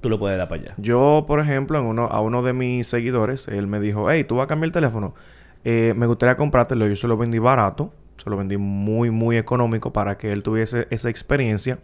[0.00, 0.74] tú lo puedes dar para allá.
[0.78, 4.34] Yo, por ejemplo, en uno, a uno de mis seguidores, él me dijo, hey, ¿tú
[4.34, 5.14] vas a cambiar el teléfono?
[5.62, 6.88] Eh, me gustaría comprártelo.
[6.88, 7.92] Yo se lo vendí barato.
[8.16, 11.78] Se lo vendí muy, muy económico para que él tuviese esa experiencia.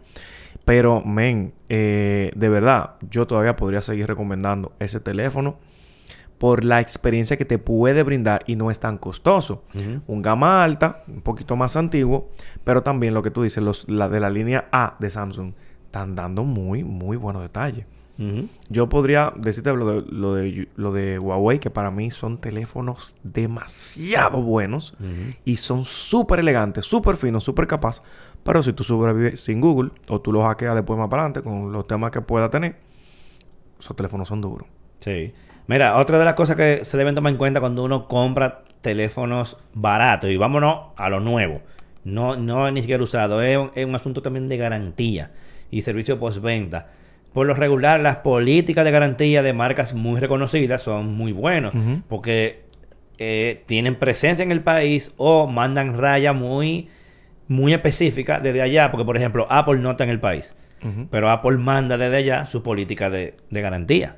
[0.67, 5.59] Pero, men, eh, de verdad, yo todavía podría seguir recomendando ese teléfono
[6.39, 9.62] por la experiencia que te puede brindar y no es tan costoso.
[10.09, 12.31] Un gama alta, un poquito más antiguo,
[12.64, 15.53] pero también lo que tú dices, los, la de la línea A de Samsung,
[15.85, 17.87] están dando muy, muy buenos detalles.
[18.69, 23.14] Yo podría decirte lo de, lo de, lo de Huawei, que para mí son teléfonos
[23.23, 24.95] demasiado buenos
[25.45, 28.03] y son súper elegantes, súper finos, súper capaz.
[28.47, 31.72] Pero si tú sobrevives sin Google o tú lo hackeas después más para adelante con
[31.72, 32.76] los temas que pueda tener,
[33.78, 34.66] esos teléfonos son duros.
[35.01, 35.32] Sí.
[35.66, 39.57] Mira, otra de las cosas que se deben tomar en cuenta cuando uno compra teléfonos
[39.74, 41.61] baratos, y vámonos a lo nuevo,
[42.05, 45.32] no, no ni siquiera usado, es un, es un asunto también de garantía
[45.70, 46.90] y servicio postventa.
[47.32, 52.01] Por lo regular, las políticas de garantía de marcas muy reconocidas son muy buenos, Ujú.
[52.09, 52.64] porque
[53.18, 56.88] eh, tienen presencia en el país o mandan raya muy,
[57.49, 60.55] muy específica desde allá, porque por ejemplo Apple no está en el país.
[61.11, 64.16] Pero Apple manda desde allá su política de, de garantía.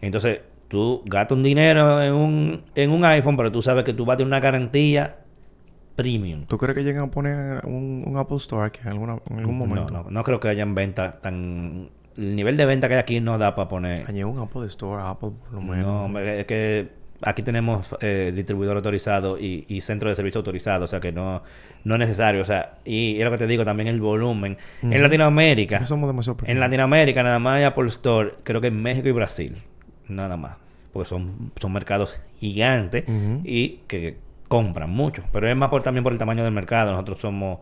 [0.00, 4.04] Entonces, tú gastas un dinero en un, en un iPhone, pero tú sabes que tú
[4.04, 5.16] vas a tener una garantía
[5.96, 6.44] premium.
[6.46, 9.58] ¿Tú crees que lleguen a poner un, un Apple Store aquí en, alguna, en algún
[9.58, 9.92] No, momento?
[9.92, 11.88] no, no creo que hayan ventas tan...
[12.16, 14.00] El nivel de venta que hay aquí no da para poner...
[14.08, 16.10] Añade un Apple Store, Apple por lo menos.
[16.10, 16.90] No, es que
[17.24, 21.42] aquí tenemos eh, distribuidor autorizado y, y centro de servicio autorizado, o sea que no,
[21.84, 22.42] no es necesario.
[22.42, 24.56] O sea, y es lo que te digo, también el volumen.
[24.82, 26.60] En Latinoamérica, Es que somos demasiado En.
[26.60, 29.56] Latinoamérica nada más hay Apple Store, creo que en México y Brasil,
[30.08, 30.56] nada más.
[30.92, 33.04] Porque son, son mercados gigantes
[33.42, 34.16] y que
[34.46, 35.24] compran mucho.
[35.32, 36.92] Pero es más por, también por el tamaño del mercado.
[36.92, 37.58] Nosotros somos,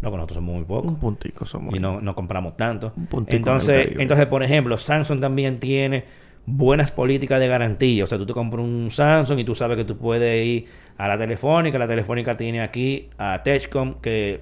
[0.00, 0.92] no, nosotros somos muy pocos.
[0.92, 1.74] Un puntico somos.
[1.74, 2.92] Y no, no compramos tanto.
[2.96, 6.04] Un puntico Entonces, entonces, por ejemplo, Samsung también tiene
[6.50, 8.04] buenas políticas de garantía.
[8.04, 11.06] O sea, tú te compras un Samsung y tú sabes que tú puedes ir a
[11.08, 11.78] la telefónica.
[11.78, 14.40] La telefónica tiene aquí a Techcom que,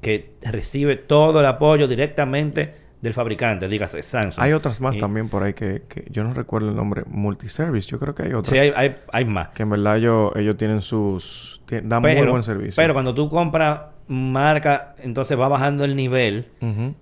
[0.00, 4.42] que recibe todo el apoyo directamente del fabricante, dígase Samsung.
[4.42, 7.04] Hay otras más Y- también por ahí que, que yo no recuerdo el nombre.
[7.06, 8.48] Multiservice, yo creo que hay otras.
[8.48, 9.50] Sí, hay, hay, hay más.
[9.50, 11.62] Que en verdad ellos, ellos tienen sus...
[11.84, 12.74] dan muy buen servicio.
[12.76, 16.46] pero cuando tú compras marca, entonces va bajando el nivel.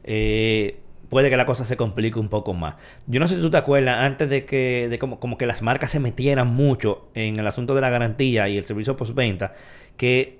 [0.04, 2.76] Eh, puede que la cosa se complique un poco más.
[3.06, 5.62] Yo no sé si tú te acuerdas, antes de que, de como, como que las
[5.62, 9.52] marcas se metieran mucho en el asunto de la garantía y el servicio postventa,
[9.96, 10.38] que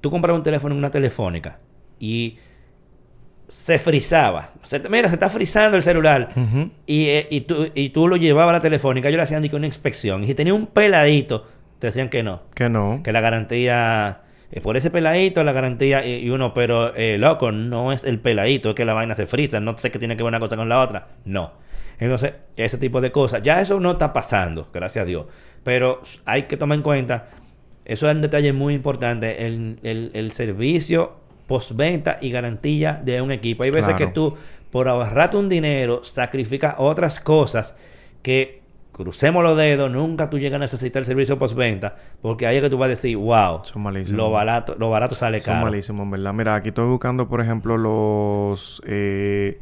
[0.00, 1.58] tú comprabas un teléfono en una telefónica
[1.98, 2.38] y
[3.48, 4.50] se frizaba.
[4.62, 6.30] Se mira, se está frizando el celular.
[6.86, 9.66] Y, eh, y, tú, y tú lo llevabas a la telefónica, ellos le hacían una
[9.66, 10.22] inspección.
[10.22, 11.46] Y si tenía un peladito,
[11.78, 12.42] te decían que no.
[12.54, 13.00] Que no.
[13.02, 14.20] Que la garantía,
[14.50, 18.18] eh, por ese peladito, la garantía, y, y uno, pero eh, loco, no es el
[18.18, 20.56] peladito, es que la vaina se frisa, no sé qué tiene que ver una cosa
[20.56, 21.08] con la otra.
[21.24, 21.52] No.
[22.00, 23.42] Entonces, ese tipo de cosas.
[23.42, 25.26] Ya eso no está pasando, gracias a Dios.
[25.64, 27.26] Pero hay que tomar en cuenta,
[27.84, 33.32] eso es un detalle muy importante, el, el, el servicio postventa y garantía de un
[33.32, 33.64] equipo.
[33.64, 34.06] Hay veces Claro.
[34.06, 34.34] que tú,
[34.70, 37.74] por ahorrarte un dinero, sacrificas otras cosas
[38.22, 38.60] que
[38.98, 42.68] crucemos los dedos, nunca tú llegas a necesitar el servicio postventa, porque ahí es que
[42.68, 43.82] tú vas a decir, wow, Son
[44.16, 45.66] lo barato, lo barato sale Son caro.
[45.66, 46.34] malísimos, en verdad.
[46.34, 48.82] Mira, aquí estoy buscando, por ejemplo, los...
[48.86, 49.58] eh,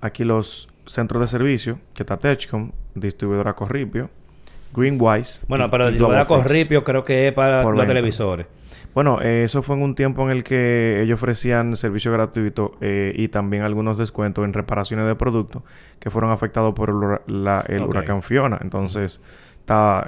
[0.00, 1.78] aquí los centros de servicio.
[1.94, 4.10] Que está Techcom, distribuidora Corripio,
[4.74, 5.42] Greenwise.
[5.46, 6.48] Bueno, pero y el distribuidor Globalflex.
[6.52, 7.86] Corripio creo que es para los venta.
[7.86, 8.46] televisores.
[8.94, 13.12] Bueno, eh, eso fue en un tiempo en el que ellos ofrecían servicio gratuito eh,
[13.16, 15.62] y también algunos descuentos en reparaciones de productos
[15.98, 16.90] que fueron afectados por
[17.28, 18.58] el, la- el huracán Fiona.
[18.60, 19.22] Entonces,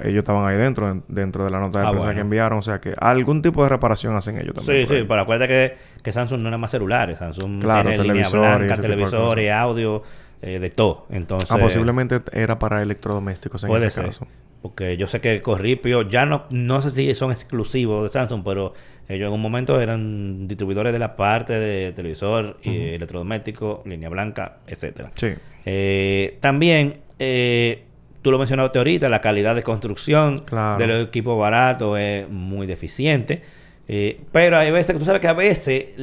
[0.03, 2.17] ellos estaban ahí dentro, en- dentro de la nota de Ah, prensa bueno.
[2.17, 2.59] que enviaron.
[2.59, 4.85] O sea, que algún tipo de reparación hacen ellos también.
[4.87, 7.17] Sí, sí, pero acuérdate que, que Samsung no nada más celulares.
[7.19, 9.61] Samsung Claro, tiene línea televisores y blanca, televisores, cosas.
[9.61, 10.03] audio,
[10.43, 11.05] eh, de todo.
[11.09, 14.05] Entonces, Ah, posiblemente era para electrodomésticos en puede ese ser.
[14.05, 14.27] caso.
[14.61, 18.73] Porque yo sé que Corripio ya no, no sé si son exclusivos de Samsung, pero
[19.09, 22.77] ellos en un momento eran distribuidores de la parte de televisor, y Ujú.
[22.95, 25.11] electrodoméstico, línea blanca, etcétera.
[25.15, 25.29] Sí.
[25.65, 27.83] Eh, también, eh,
[28.21, 30.77] tú lo mencionaste ahorita, la calidad de construcción Claro.
[30.79, 33.41] de los equipos baratos es muy deficiente.
[34.31, 35.93] Pero hay veces que tú sabes que a veces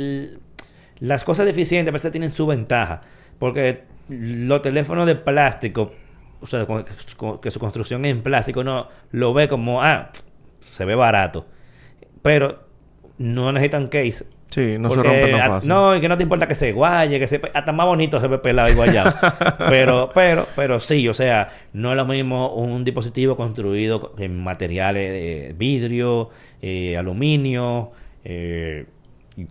[0.99, 3.01] las cosas deficientes a veces tienen su ventaja.
[3.39, 5.93] Porque los teléfonos de plástico,
[6.41, 6.85] o sea, con-
[7.17, 10.11] con- que su construcción es en plástico, no lo ve como, ah,
[10.65, 11.47] se ve barato.
[12.23, 12.65] Pero
[13.19, 15.69] no necesitan case Sí, no se Porque, rompe tan a- fácil.
[15.69, 17.41] No, y que no te importa que se guaye, que se...
[17.55, 19.15] Hasta más bonito se ve pelado y guayado.
[19.69, 24.43] pero, pero, pero sí, o sea, no es lo mismo un dispositivo construido co- en
[24.43, 26.31] materiales de vidrio,
[26.63, 27.93] eh, aluminio,
[28.25, 28.87] eh,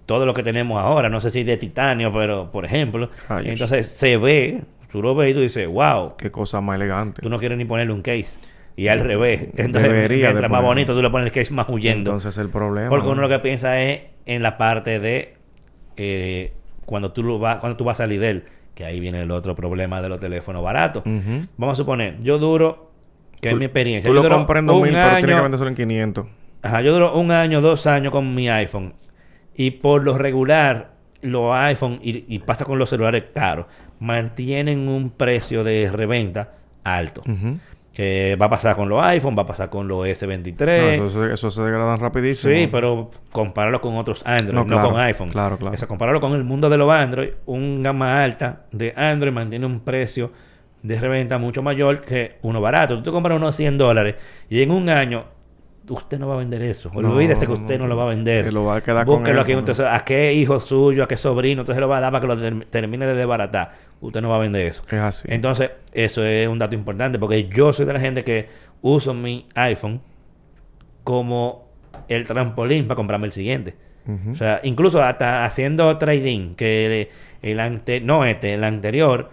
[0.06, 1.10] todo lo que tenemos ahora.
[1.10, 3.10] No sé si de titanio, pero, por ejemplo.
[3.44, 4.62] Entonces, se ve,
[4.92, 7.22] tú lo ves y tú dices, wow, Qué cosa más elegante.
[7.22, 8.40] tú no quieres ni ponerle un case.
[8.76, 9.50] Y al revés.
[9.58, 12.12] Entonces, Debería de mientras más bonito, tú le pones el case más huyendo.
[12.12, 12.90] Entonces el problema.
[12.90, 13.22] Porque uno ¿no?
[13.24, 15.34] lo que piensa es en la parte de
[15.98, 16.54] eh,
[16.86, 19.32] cuando tú lo vas, cuando tú vas a salir de él, que ahí viene el
[19.32, 21.04] otro problema de los teléfonos baratos.
[21.58, 22.92] Vamos a suponer, yo duro,
[23.42, 25.34] que es mi experiencia, Tú yo lo duro compras en un 2000, pero tiene que
[25.34, 26.26] año, vendérselo en 500.
[26.62, 28.94] ajá, yo duro un año, dos años con mi iPhone
[29.60, 30.92] y por lo regular
[31.22, 33.66] los iPhone y, y pasa con los celulares caros
[34.00, 36.54] mantienen un precio de reventa
[36.86, 37.22] alto.
[37.94, 40.98] Que va a pasar con los iPhone, va a pasar con los S23.
[40.98, 42.54] No, eso, se- eso se degradan rapidísimo.
[42.54, 45.30] Sí, pero compáralo con otros Android, No, no, claro, con iPhone.
[45.30, 45.76] claro, claro.
[45.76, 47.32] Eso, compáralo con el mundo de los Android.
[47.46, 50.32] Un gama alta de Android mantiene un precio
[50.82, 52.96] de reventa mucho mayor que uno barato.
[52.98, 54.16] Tú te compras unos 100 dólares
[54.50, 55.26] y en un año
[55.90, 56.92] usted no va a vender eso.
[56.94, 57.90] No, Olvídese que no, usted no, no.
[57.90, 58.46] lo va a vender.
[58.46, 59.52] Que lo va a quedar con Búsquelo él, aquí.
[59.54, 62.12] con usted sabe a qué hijo suyo, a qué sobrino se lo va a dar
[62.12, 63.70] para que lo ter- termine de desbaratar.
[64.02, 64.84] Usted no va a vender eso.
[64.88, 65.28] Es así.
[65.32, 68.48] Entonces, eso es un dato importante porque yo soy de la gente que
[68.82, 70.02] uso mi iPhone
[71.04, 71.68] como
[72.08, 73.76] el trampolín para comprarme el siguiente.
[74.32, 76.86] O sea, incluso hasta haciendo trading, que
[77.44, 79.30] el, el ante no este, el anterior,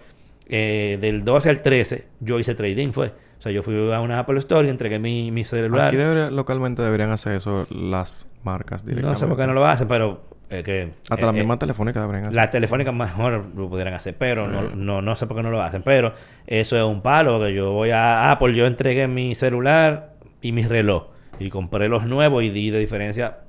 [0.47, 3.11] eh, del 12 al 13, yo hice trading, fue.
[3.47, 5.87] Sea, yo fui a una Apple Store y entregué mi, mi celular.
[5.87, 9.19] Aquí debería- localmente deberían hacer eso las marcas No directamente.
[9.19, 10.91] sé por qué no lo hacen, pero eh, que...
[11.09, 12.35] Hasta eh, la eh, misma telefónica deberían hacer.
[12.35, 15.61] Las telefónicas mejor lo pudieran hacer, pero no, no, no sé por qué no lo
[15.61, 15.81] hacen.
[15.83, 16.13] Pero
[16.45, 20.63] eso es un palo, que yo voy a Apple, yo entregué mi celular y mi
[20.63, 21.07] reloj.
[21.39, 23.39] Y compré los nuevos y di de diferencia,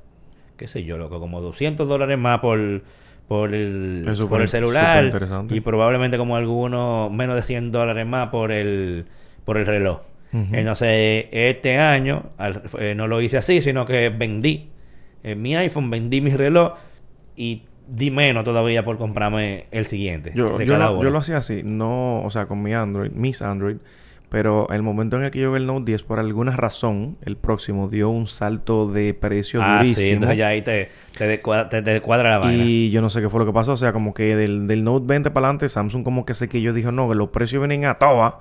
[0.56, 2.82] qué sé yo, loco, como 200 dólares más por,
[3.28, 5.10] por, el, por el celular.
[5.50, 9.06] Y probablemente como algunos menos de 100 dólares más por el,
[9.48, 10.00] por el reloj.
[10.52, 14.68] Entonces, este año al- eh, no lo hice así, sino que vendí
[15.24, 16.74] eh, mi iPhone, vendí mi reloj
[17.34, 20.32] y di menos todavía por comprarme el siguiente.
[20.34, 21.02] Yo, de yo, cada lo, uno.
[21.04, 23.76] yo lo hacía así, no, o sea, con mi Android, mis Android,
[24.28, 27.38] pero el momento en el que yo vi el Note 10, por alguna razón, el
[27.38, 31.80] próximo dio un salto de precio Ah, sí, entonces ya ahí te, te, descuadra, te,
[31.80, 32.62] te descuadra la vaina.
[32.64, 34.84] y yo no sé qué fue lo que pasó, o sea, como que del, del
[34.84, 37.62] Note 20 para adelante, Samsung como que sé que yo dijo, no, que los precios
[37.66, 38.40] vienen a toa,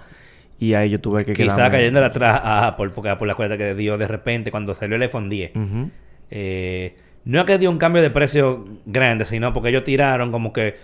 [0.59, 3.57] y ahí yo tuve que Quizá quedarme- cayéndole atrás a Apple, porque Apple la cuenta
[3.57, 5.51] que dio de repente cuando salió el iPhone 10.
[5.55, 5.89] Ujú.
[6.31, 6.95] Eh,
[7.25, 10.75] no es que dio un cambio de precio grande, sino porque ellos tiraron como que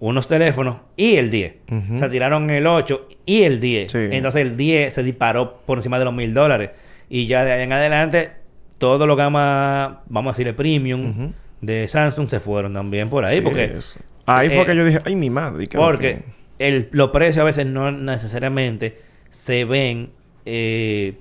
[0.00, 1.54] unos teléfonos y el 10.
[1.70, 1.94] Ujú.
[1.94, 3.92] O sea, tiraron el 8 y el 10.
[3.92, 3.98] Sí.
[4.10, 6.70] Entonces el 10 se disparó por encima de los mil dólares.
[7.08, 8.32] Y ya de ahí en adelante,
[8.78, 13.36] todo lo gama, vamos a decirle premium de Samsung se fueron también por ahí.
[13.36, 13.98] Sí, porque eso.
[14.26, 15.66] Ahí eh, fue que yo dije, ay, mi madre.
[15.66, 16.22] ¿qué es lo porque
[16.58, 18.98] que-?" el, los precios a veces no necesariamente
[19.34, 20.10] se ven
[20.46, 21.18] eh,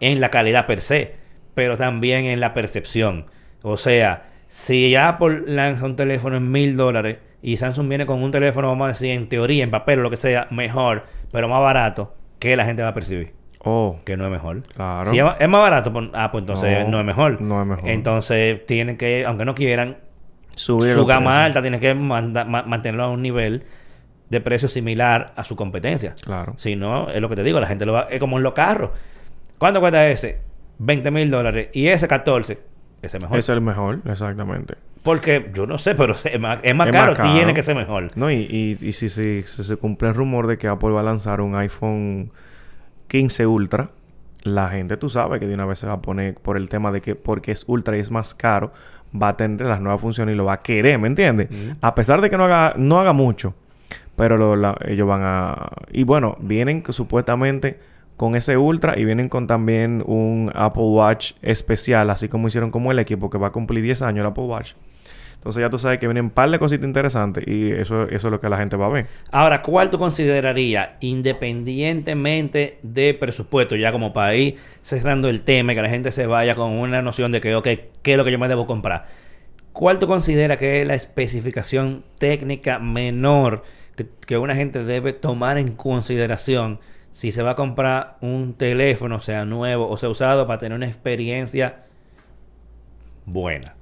[0.00, 1.14] en la calidad per se,
[1.54, 3.24] pero también en la percepción.
[3.62, 8.30] O sea, si Apple lanza un teléfono en mil dólares y Samsung viene con un
[8.30, 11.60] teléfono, vamos a decir, en teoría, en papel o lo que sea, mejor, pero más
[11.62, 13.32] barato, ¿qué la gente va a percibir?
[13.64, 14.62] Oh, Que no es mejor.
[14.64, 15.10] Claro.
[15.10, 17.40] Si es más barato, pues, ah, pues entonces No, no, es mejor.
[17.40, 17.88] no es mejor.
[17.88, 19.96] Entonces tienen que, aunque no quieran,
[20.54, 23.64] subir su gama alta tiene que manda- ma- mantenerlo a un nivel
[24.32, 26.14] de precio similar a su competencia.
[26.24, 26.54] Claro.
[26.56, 28.06] Si no, es lo que te digo, la gente lo va...
[28.10, 28.90] Es como en los carros.
[29.58, 30.40] ¿Cuánto cuesta ese?
[30.78, 31.68] 20 mil dólares.
[31.74, 32.58] Y ese 14,
[33.02, 33.38] ese es mejor.
[33.38, 34.74] Es el mejor, exactamente.
[35.04, 37.34] Porque yo no sé, pero es más, es más Es caro, más caro.
[37.34, 38.08] tiene que ser mejor.
[38.16, 41.00] No, y, y, y si, si- si se cumple el rumor de que Apple va
[41.00, 42.30] a lanzar un iPhone
[43.08, 43.90] 15 Ultra,
[44.44, 46.90] la gente, tú sabes que de una vez se va a poner por el tema
[46.90, 48.72] de que porque es Ultra y es más caro,
[49.14, 51.50] va a tener las nuevas funciones y lo va a querer, ¿me entiendes?
[51.50, 51.76] Ujú.
[51.82, 53.54] A pesar de que no haga, no haga mucho,
[54.16, 55.68] pero lo- la- ellos van a...
[55.92, 57.78] Y bueno, vienen supuestamente
[58.16, 62.92] con ese Ultra y vienen con también un Apple Watch especial, así como hicieron como
[62.92, 64.72] el equipo que va a cumplir 10 años el Apple Watch.
[65.34, 68.30] Entonces ya tú sabes que vienen un par de cositas interesantes y eso, eso es
[68.30, 69.06] lo que la gente va a ver.
[69.32, 75.82] Ahora, ¿cuál tú considerarías, independientemente de presupuesto, ya como ir cerrando el tema y que
[75.82, 77.68] la gente se vaya con una noción de que, ok,
[78.02, 79.06] ¿qué es lo que yo me debo comprar?
[79.72, 83.64] ¿Cuál tú consideras que es la especificación técnica menor
[83.96, 86.80] que, que una gente debe tomar en consideración
[87.10, 90.86] si se va a comprar un teléfono, sea nuevo o sea usado, para tener una
[90.86, 91.82] experiencia
[93.26, 93.74] buena?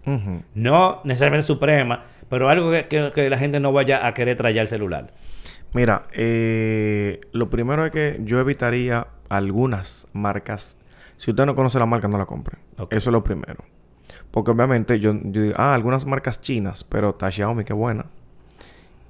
[0.55, 4.59] No necesariamente suprema, pero algo que, que- que la gente no vaya a querer traer
[4.59, 5.13] el celular.
[5.73, 10.77] Mira, eh, lo primero es que yo evitaría algunas marcas.
[11.17, 12.59] Si usted no conoce la marca, no la compre.
[12.91, 13.65] Eso es lo primero.
[14.33, 18.07] Porque obviamente yo, yo digo, ah, algunas marcas chinas, pero está Xiaomi, qué buena.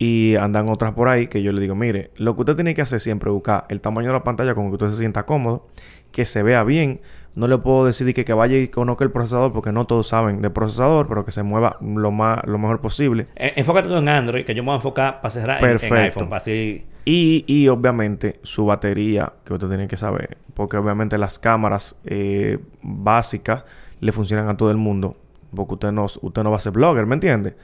[0.03, 2.81] Y andan otras por ahí que yo le digo, mire, lo que usted tiene que
[2.81, 5.67] hacer siempre es buscar el tamaño de la pantalla como que usted se sienta cómodo,
[6.11, 7.03] que se vea bien.
[7.35, 10.41] No le puedo decir que, que vaya y conozca el procesador porque no todos saben
[10.41, 13.27] de procesador, pero que se mueva lo más lo mejor posible.
[13.37, 16.31] Eh, Enfócate tú en Android, que yo me voy a enfocar para cerrar en, iPhone.
[16.31, 16.87] Para así...
[17.05, 22.59] Y, y obviamente su batería, que usted tiene que saber, porque obviamente las cámaras eh,
[22.81, 23.65] básicas
[24.01, 25.19] le funcionan a todo el mundo,
[25.55, 27.55] porque usted no, usted no va a ser blogger, ¿me entiende?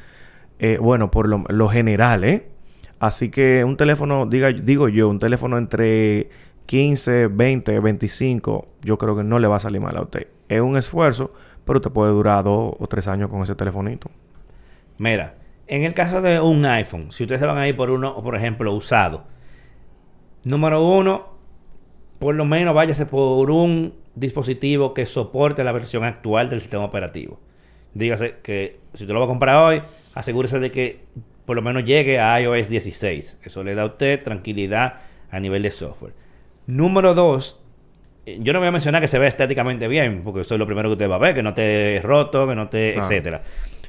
[0.58, 2.48] Eh, bueno, por lo, general, ¿eh?
[2.98, 6.30] Así que un teléfono, diga, digo yo, un teléfono entre
[6.66, 10.28] 15, 20, 25, yo creo que no le va a salir mal a usted.
[10.48, 11.32] Es un esfuerzo,
[11.64, 14.10] pero te puede durar dos o tres años con ese telefonito.
[14.98, 15.34] Mira,
[15.66, 18.34] en el caso de un iPhone, si ustedes se van a ir por uno, por
[18.34, 19.24] ejemplo, usado,
[20.42, 21.36] número uno,
[22.18, 27.38] por lo menos váyase por un dispositivo que soporte la versión actual del sistema operativo.
[27.96, 29.82] Dígase que si usted lo va a comprar hoy,
[30.14, 31.00] asegúrese de que
[31.46, 33.38] por lo menos llegue a iOS 16.
[33.42, 34.94] Eso le da a usted tranquilidad
[35.30, 36.12] a nivel de software.
[36.66, 37.58] Número dos,
[38.26, 40.66] eh, yo no voy a mencionar que se vea estéticamente bien, porque eso es lo
[40.66, 43.06] primero que usted va a ver, que no esté roto, que no esté, Claro.
[43.08, 43.42] etcétera.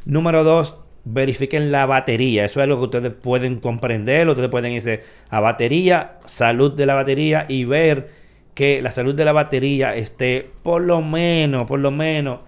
[0.05, 2.45] Número dos, verifiquen la batería.
[2.45, 4.27] Eso es algo que ustedes pueden comprender.
[4.29, 8.09] Ustedes pueden irse a batería, salud de la batería y ver
[8.53, 12.39] que la salud de la batería esté por lo menos, por lo menos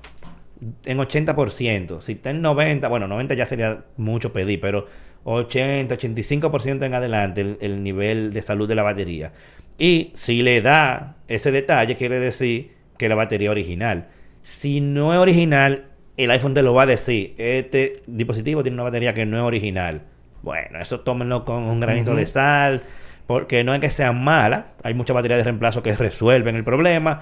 [0.86, 2.02] en 80%.
[2.02, 4.88] Si está en 90, bueno, 90 ya sería mucho pedir, pero
[5.24, 9.32] 80, 85% en adelante el, el nivel de salud de la batería.
[9.78, 14.08] Y si le da ese detalle, quiere decir que la batería es original.
[14.44, 15.86] Si no es original,
[16.18, 17.34] el iPhone te lo va a decir.
[17.38, 20.02] Este dispositivo tiene una batería que no es original.
[20.42, 22.84] Bueno, eso tómenlo con un granito de sal.
[23.26, 24.74] Porque no es que sea mala.
[24.84, 27.22] Hay muchas baterías de reemplazo que resuelven el problema.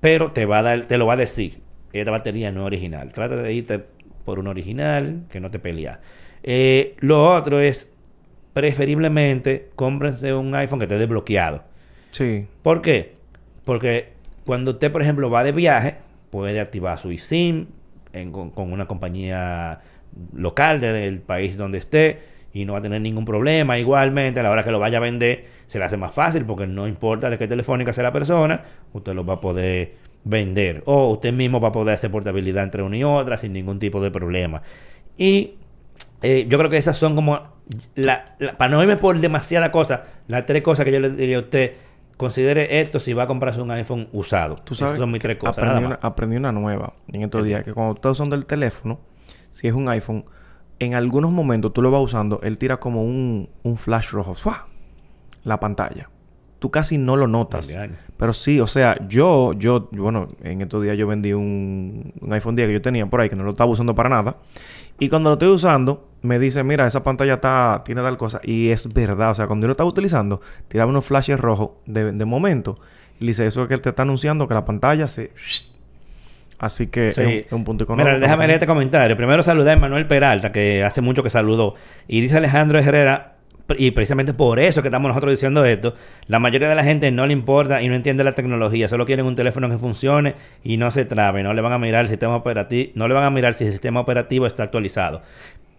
[0.00, 1.60] Pero te va a dar, te lo va a decir.
[1.92, 3.12] Esta batería no es original.
[3.12, 3.84] Trata de irte
[4.24, 6.00] por un original que no te pelea.
[6.42, 7.88] Eh, lo otro es,
[8.52, 11.62] preferiblemente, cómprense un iPhone que esté desbloqueado.
[12.10, 12.46] Sí.
[12.62, 13.14] ¿Por qué?
[13.64, 14.08] Porque
[14.44, 15.96] cuando usted, por ejemplo, va de viaje,
[16.30, 17.66] puede activar su eSIM
[18.12, 19.80] en- con, con una compañía
[20.34, 22.18] local de- del país donde esté
[22.52, 23.78] y no va a tener ningún problema.
[23.78, 26.66] Igualmente, a la hora que lo vaya a vender, se le hace más fácil porque
[26.66, 28.62] no importa de qué telefónica sea la persona,
[28.92, 29.94] usted lo va a poder
[30.24, 30.82] vender.
[30.86, 34.00] O usted mismo va a poder hacer portabilidad entre una y otra sin ningún tipo
[34.02, 34.62] de problema.
[35.16, 35.54] Y
[36.22, 37.40] eh, yo creo que esas son como,
[37.94, 41.36] la, la- para no irme por demasiada cosa, las tres cosas que yo le diría
[41.38, 41.72] a usted,
[42.16, 44.56] considere esto si va a comprarse un iPhone usado.
[44.56, 45.58] Tú sabes, Esas son mis tres cosas.
[45.58, 47.64] aprendí, nada una, aprendí una nueva en estos ¿Qué días.
[47.64, 48.98] Que cuando estás usando el teléfono,
[49.52, 50.24] si es un iPhone,
[50.80, 54.34] en algunos momentos tú lo vas usando, él tira como un, un flash rojo.
[54.34, 54.66] ¡Fua!
[55.44, 56.10] La pantalla.
[56.58, 57.76] Tú casi no lo notas.
[58.16, 62.56] Pero sí, o sea, yo, yo, bueno, en estos días yo vendí un, un iPhone
[62.56, 64.36] 10 que yo tenía por ahí que no lo estaba usando para nada.
[64.98, 68.40] Y cuando lo estoy usando, me dice, mira, esa pantalla está, tiene tal cosa.
[68.42, 72.10] Y es verdad, o sea, cuando yo lo estaba utilizando, tiraba unos flashes rojos de,
[72.10, 72.80] de momento.
[73.20, 75.30] Y le dice, eso es que él te está anunciando que la pantalla se...
[76.58, 77.22] Así que Sí.
[77.46, 78.08] es, un, un punto económico.
[78.08, 79.16] Mira, déjame leer este comentario.
[79.16, 81.76] Primero saludar a Manuel Peralta, que hace mucho que saludó.
[82.08, 83.36] Y dice Alejandro Herrera,
[83.76, 85.94] y precisamente por eso que estamos nosotros diciendo esto,
[86.26, 88.88] la mayoría de la gente no le importa y no entiende la tecnología.
[88.88, 91.42] Solo quieren un teléfono que funcione y no se trabe.
[91.42, 93.72] No le van a mirar el sistema operativo, no le van a mirar si el
[93.72, 95.22] sistema operativo está actualizado.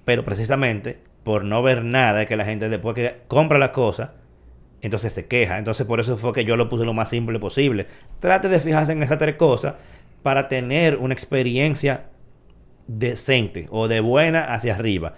[0.05, 4.13] Pero precisamente por no ver nada, que la gente después que compra la cosa,
[4.81, 5.57] entonces se queja.
[5.57, 7.87] Entonces por eso fue que yo lo puse lo más simple posible.
[8.19, 9.75] Trate de fijarse en esas tres cosas
[10.23, 12.05] para tener una experiencia
[12.87, 15.13] decente o de buena hacia arriba.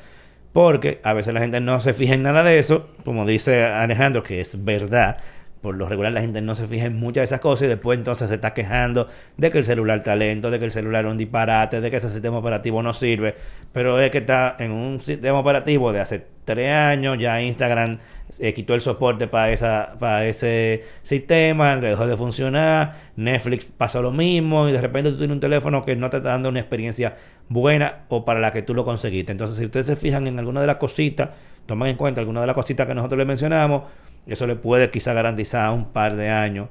[0.53, 4.23] Porque a veces la gente no se fija en nada de eso, como dice Alejandro,
[4.23, 5.17] que es verdad.
[5.61, 7.97] Por lo regular la gente no se fija en muchas de esas cosas y después
[7.97, 11.11] entonces se está quejando de que el celular está lento, de que el celular es
[11.11, 13.35] un disparate, de que ese sistema operativo no sirve.
[13.71, 17.99] Pero es que está en un sistema operativo de hace tres años, ya Instagram
[18.39, 24.01] eh, quitó el soporte para esa para ese sistema, le dejó de funcionar, Netflix pasó
[24.01, 26.59] lo mismo y de repente tú tienes un teléfono que no te está dando una
[26.59, 27.17] experiencia
[27.51, 29.31] buena o para la que tú lo conseguiste.
[29.31, 31.29] Entonces, si ustedes se fijan en alguna de las cositas,
[31.65, 33.83] toman en cuenta alguna de las cositas que nosotros le mencionamos,
[34.25, 36.69] eso le puede quizá garantizar un par de años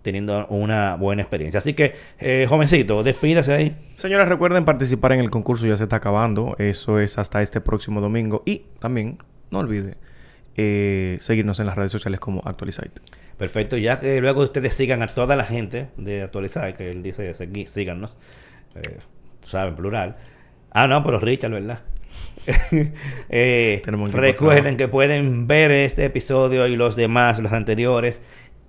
[0.00, 1.58] teniendo una buena experiencia.
[1.58, 3.76] Así que, eh, jovencito, despídase ahí.
[3.94, 6.56] Señores, recuerden participar en el concurso, ya se está acabando.
[6.58, 8.42] Eso es hasta este próximo domingo.
[8.44, 9.18] Y también,
[9.50, 9.96] no olvide
[10.56, 13.00] eh, seguirnos en las redes sociales como Actualizate.
[13.36, 17.32] Perfecto, ya que luego ustedes sigan a toda la gente de actualizar, que él dice
[17.66, 18.16] síganos,
[18.74, 18.98] eh,
[19.42, 20.16] saben, plural.
[20.70, 21.80] Ah, no, pero Richard, ¿verdad?
[23.28, 23.82] Eh,
[24.12, 28.20] recuerden de que pueden ver este episodio y los demás, los anteriores,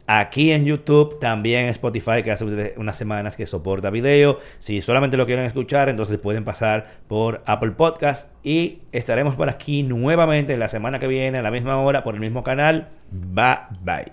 [0.06, 4.40] Aquí en YouTube, también Spotify, que hace unas semanas que soporta video.
[4.60, 8.30] Si solamente lo quieren escuchar, entonces pueden pasar por Apple Podcast.
[8.44, 12.20] Y estaremos por aquí nuevamente la semana que viene, a la misma hora, por el
[12.20, 12.90] mismo canal.
[13.12, 14.12] Bye bye.